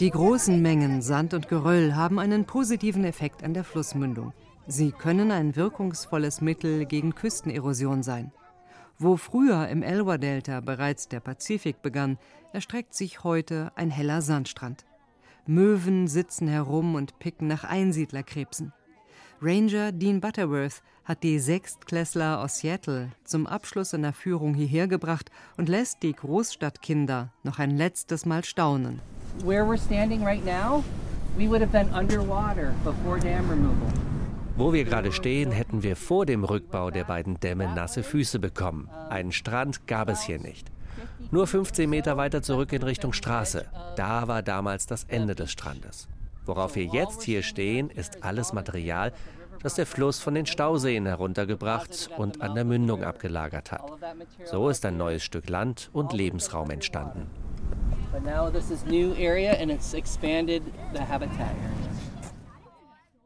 Die 0.00 0.10
großen 0.10 0.62
Mengen 0.62 1.02
Sand 1.02 1.34
und 1.34 1.48
Geröll 1.48 1.94
haben 1.94 2.18
einen 2.18 2.44
positiven 2.44 3.04
Effekt 3.04 3.42
an 3.42 3.54
der 3.54 3.64
Flussmündung. 3.64 4.32
Sie 4.66 4.92
können 4.92 5.32
ein 5.32 5.56
wirkungsvolles 5.56 6.40
Mittel 6.40 6.84
gegen 6.84 7.14
Küstenerosion 7.14 8.02
sein. 8.02 8.30
Wo 9.00 9.16
früher 9.16 9.68
im 9.68 9.84
Elwha-Delta 9.84 10.58
bereits 10.60 11.06
der 11.06 11.20
Pazifik 11.20 11.82
begann, 11.82 12.18
erstreckt 12.52 12.94
sich 12.94 13.22
heute 13.22 13.70
ein 13.76 13.92
heller 13.92 14.22
Sandstrand. 14.22 14.84
Möwen 15.46 16.08
sitzen 16.08 16.48
herum 16.48 16.96
und 16.96 17.16
picken 17.20 17.46
nach 17.46 17.62
Einsiedlerkrebsen. 17.62 18.72
Ranger 19.40 19.92
Dean 19.92 20.20
Butterworth 20.20 20.82
hat 21.04 21.22
die 21.22 21.38
Sechstklässler 21.38 22.40
aus 22.40 22.58
Seattle 22.58 23.12
zum 23.22 23.46
Abschluss 23.46 23.90
seiner 23.90 24.12
Führung 24.12 24.54
hierher 24.54 24.88
gebracht 24.88 25.30
und 25.56 25.68
lässt 25.68 26.02
die 26.02 26.12
Großstadtkinder 26.12 27.32
noch 27.44 27.60
ein 27.60 27.76
letztes 27.76 28.26
Mal 28.26 28.44
staunen. 28.44 29.00
Where 29.44 29.62
we're 29.62 29.78
standing 29.78 30.24
right 30.24 30.44
now, 30.44 30.82
we 31.36 31.48
would 31.48 31.60
have 31.60 31.70
been 31.70 31.88
underwater 31.94 32.74
before 32.82 33.20
dam 33.20 33.48
removal. 33.48 34.17
Wo 34.58 34.72
wir 34.72 34.82
gerade 34.82 35.12
stehen, 35.12 35.52
hätten 35.52 35.84
wir 35.84 35.94
vor 35.94 36.26
dem 36.26 36.42
Rückbau 36.42 36.90
der 36.90 37.04
beiden 37.04 37.38
Dämme 37.38 37.72
nasse 37.72 38.02
Füße 38.02 38.40
bekommen. 38.40 38.90
Einen 39.08 39.30
Strand 39.30 39.86
gab 39.86 40.08
es 40.08 40.22
hier 40.22 40.40
nicht. 40.40 40.66
Nur 41.30 41.46
15 41.46 41.88
Meter 41.88 42.16
weiter 42.16 42.42
zurück 42.42 42.72
in 42.72 42.82
Richtung 42.82 43.12
Straße. 43.12 43.66
Da 43.94 44.26
war 44.26 44.42
damals 44.42 44.86
das 44.86 45.04
Ende 45.04 45.36
des 45.36 45.52
Strandes. 45.52 46.08
Worauf 46.44 46.74
wir 46.74 46.86
jetzt 46.86 47.22
hier 47.22 47.44
stehen, 47.44 47.88
ist 47.88 48.24
alles 48.24 48.52
Material, 48.52 49.12
das 49.62 49.76
der 49.76 49.86
Fluss 49.86 50.18
von 50.18 50.34
den 50.34 50.46
Stauseen 50.46 51.06
heruntergebracht 51.06 52.10
und 52.16 52.42
an 52.42 52.56
der 52.56 52.64
Mündung 52.64 53.04
abgelagert 53.04 53.70
hat. 53.70 53.84
So 54.44 54.70
ist 54.70 54.84
ein 54.84 54.96
neues 54.96 55.22
Stück 55.22 55.48
Land 55.48 55.88
und 55.92 56.12
Lebensraum 56.12 56.70
entstanden. 56.70 57.30
But 58.10 58.24
now 58.24 58.50
this 58.50 58.72
is 58.72 58.84
new 58.84 59.14
area 59.14 59.52
and 59.52 59.70
it's 59.70 59.94
expanded 59.94 60.64
the 60.92 61.00
habitat 61.00 61.54
area. 61.62 61.77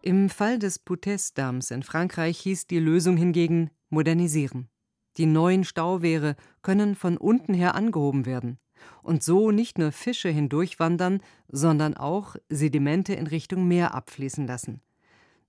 Im 0.04 0.30
Fall 0.30 0.58
des 0.58 0.84
Poutès-Damms 0.84 1.70
in 1.70 1.84
Frankreich 1.84 2.40
hieß 2.40 2.66
die 2.66 2.80
Lösung 2.80 3.16
hingegen 3.16 3.70
modernisieren. 3.88 4.68
Die 5.16 5.26
neuen 5.26 5.62
Stauwehre 5.62 6.34
können 6.60 6.96
von 6.96 7.16
unten 7.16 7.54
her 7.54 7.76
angehoben 7.76 8.26
werden 8.26 8.58
und 9.04 9.22
so 9.22 9.52
nicht 9.52 9.78
nur 9.78 9.92
Fische 9.92 10.28
hindurchwandern, 10.28 11.20
sondern 11.46 11.94
auch 11.96 12.34
Sedimente 12.48 13.14
in 13.14 13.28
Richtung 13.28 13.68
Meer 13.68 13.94
abfließen 13.94 14.44
lassen 14.44 14.80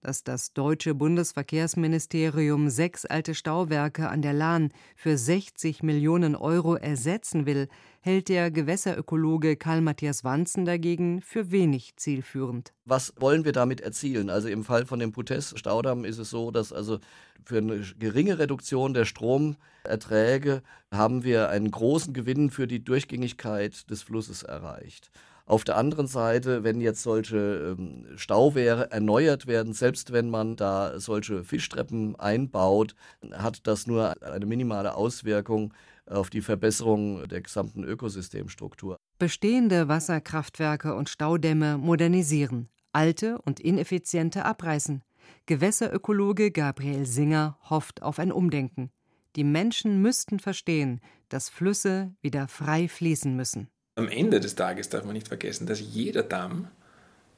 dass 0.04 0.24
das 0.24 0.54
deutsche 0.54 0.94
Bundesverkehrsministerium 0.94 2.70
sechs 2.70 3.06
alte 3.06 3.34
Stauwerke 3.34 4.10
an 4.10 4.22
der 4.22 4.34
Lahn 4.34 4.72
für 4.96 5.18
60 5.18 5.82
Millionen 5.82 6.36
Euro 6.36 6.76
ersetzen 6.76 7.46
will, 7.46 7.70
hält 8.02 8.28
der 8.28 8.52
Gewässerökologe 8.52 9.56
Karl 9.56 9.82
Matthias 9.82 10.26
Wanzen 10.26 10.66
dagegen 10.66 11.22
für 11.22 11.52
wenig 11.52 11.96
zielführend. 11.96 12.74
Was 12.84 13.14
wollen 13.18 13.46
wir 13.46 13.54
damit 13.54 13.80
erzielen? 13.80 14.30
Also 14.30 14.50
im 14.50 14.66
Fall 14.66 14.86
von 14.86 15.00
dem 15.00 15.14
Putes-Staudamm 15.14 16.04
ist 16.04 16.18
es 16.18 16.30
so, 16.30 16.52
dass 16.52 16.74
also 16.74 17.00
für 17.46 17.60
eine 17.60 17.80
geringe 17.98 18.40
Reduktion 18.40 18.94
der 18.94 19.06
Stromerträge 19.06 20.64
haben 20.92 21.24
wir 21.24 21.50
einen 21.50 21.72
großen 21.72 22.14
Gewinn 22.14 22.50
für 22.50 22.68
die 22.68 22.84
Durchgängigkeit 22.84 23.90
des 23.90 24.04
Flusses 24.04 24.44
erreicht. 24.44 25.12
Auf 25.46 25.66
der 25.66 25.76
anderen 25.76 26.08
Seite, 26.08 26.64
wenn 26.64 26.80
jetzt 26.80 27.04
solche 27.04 27.76
ähm, 27.78 28.08
Stauwehre 28.16 28.92
erneuert 28.92 29.46
werden, 29.46 29.74
selbst 29.74 30.14
wenn 30.14 30.30
man 30.30 30.56
da 30.56 31.00
solche 31.00 31.44
Fischtreppen 31.44 32.16
einbaut, 32.16 32.96
hat 33.34 33.68
das 33.68 33.86
nur 33.86 34.16
eine 34.24 34.46
minimale 34.46 34.96
Auswirkung 34.96 35.74
auf 36.06 36.30
die 36.30 36.42
Verbesserung 36.42 37.28
der 37.28 37.42
gesamten 37.42 37.84
Ökosystemstruktur. 37.84 38.98
Bestehende 39.20 39.90
Wasserkraftwerke 39.90 40.96
und 40.96 41.10
Staudämme 41.10 41.78
modernisieren, 41.78 42.70
alte 42.94 43.38
und 43.42 43.60
ineffiziente 43.60 44.46
abreißen. 44.46 45.04
Gewässerökologe 45.46 46.52
Gabriel 46.52 47.06
Singer 47.06 47.58
hofft 47.70 48.02
auf 48.02 48.20
ein 48.20 48.32
Umdenken. 48.32 48.92
Die 49.36 49.44
Menschen 49.44 50.02
müssten 50.02 50.40
verstehen, 50.40 51.02
dass 51.28 51.50
Flüsse 51.50 52.14
wieder 52.22 52.48
frei 52.48 52.88
fließen 52.88 53.36
müssen. 53.36 53.70
Am 53.96 54.08
Ende 54.08 54.40
des 54.40 54.56
Tages 54.56 54.90
darf 54.90 55.04
man 55.04 55.14
nicht 55.14 55.28
vergessen, 55.28 55.68
dass 55.68 55.80
jeder 55.80 56.24
Damm 56.24 56.68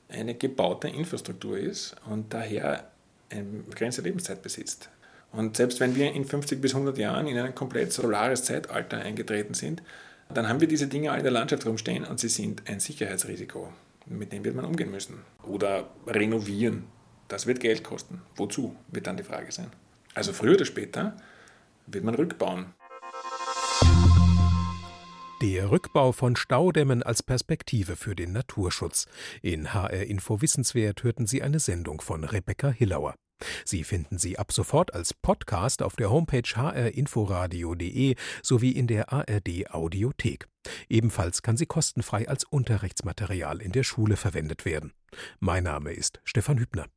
eine 0.07 0.35
gebaute 0.35 0.87
Infrastruktur 0.87 1.57
ist 1.57 1.95
und 2.09 2.33
daher 2.33 2.89
eine 3.29 3.43
begrenzte 3.43 4.01
Lebenszeit 4.01 4.41
besitzt. 4.41 4.89
Und 5.33 5.57
selbst 5.57 5.81
wenn 5.81 5.95
wir 5.95 6.13
in 6.13 6.23
50 6.23 6.61
bis 6.61 6.73
100 6.73 6.97
Jahren 6.97 7.27
in 7.27 7.37
ein 7.37 7.53
komplett 7.53 7.91
solares 7.91 8.45
Zeitalter 8.45 8.99
eingetreten 8.99 9.53
sind, 9.53 9.83
dann 10.33 10.47
haben 10.47 10.61
wir 10.61 10.67
diese 10.69 10.87
Dinge 10.87 11.09
alle 11.09 11.19
in 11.19 11.23
der 11.25 11.33
Landschaft 11.33 11.65
rumstehen 11.65 12.05
und 12.05 12.21
sie 12.21 12.29
sind 12.29 12.63
ein 12.69 12.79
Sicherheitsrisiko. 12.79 13.73
Mit 14.05 14.31
dem 14.31 14.45
wird 14.45 14.55
man 14.55 14.65
umgehen 14.65 14.91
müssen. 14.91 15.19
Oder 15.43 15.89
renovieren. 16.07 16.85
Das 17.27 17.47
wird 17.47 17.59
Geld 17.59 17.83
kosten. 17.83 18.21
Wozu, 18.35 18.75
wird 18.87 19.07
dann 19.07 19.17
die 19.17 19.23
Frage 19.23 19.51
sein. 19.51 19.71
Also 20.13 20.31
früher 20.31 20.55
oder 20.55 20.65
später 20.65 21.17
wird 21.87 22.05
man 22.05 22.15
rückbauen. 22.15 22.67
Der 25.45 25.69
Rückbau 25.69 26.11
von 26.11 26.35
Staudämmen 26.35 27.03
als 27.03 27.21
Perspektive 27.21 27.95
für 27.95 28.15
den 28.15 28.31
Naturschutz. 28.31 29.05
In 29.43 29.75
HR 29.75 30.01
Info 30.07 30.41
Wissenswert 30.41 31.03
hörten 31.03 31.27
Sie 31.27 31.43
eine 31.43 31.59
Sendung 31.59 32.01
von 32.01 32.23
Rebecca 32.23 32.71
Hillauer. 32.71 33.13
Sie 33.63 33.83
finden 33.83 34.17
sie 34.17 34.39
ab 34.39 34.51
sofort 34.51 34.95
als 34.95 35.13
Podcast 35.13 35.83
auf 35.83 35.97
der 35.97 36.09
Homepage 36.09 36.49
hrinforadio.de 36.55 38.15
sowie 38.41 38.71
in 38.71 38.87
der 38.87 39.13
ARD 39.13 39.69
Audiothek. 39.69 40.47
Ebenfalls 40.89 41.43
kann 41.43 41.57
sie 41.57 41.67
kostenfrei 41.67 42.27
als 42.27 42.43
Unterrichtsmaterial 42.45 43.61
in 43.61 43.71
der 43.71 43.83
Schule 43.83 44.17
verwendet 44.17 44.65
werden. 44.65 44.93
Mein 45.39 45.65
Name 45.65 45.93
ist 45.93 46.21
Stefan 46.23 46.57
Hübner. 46.57 46.87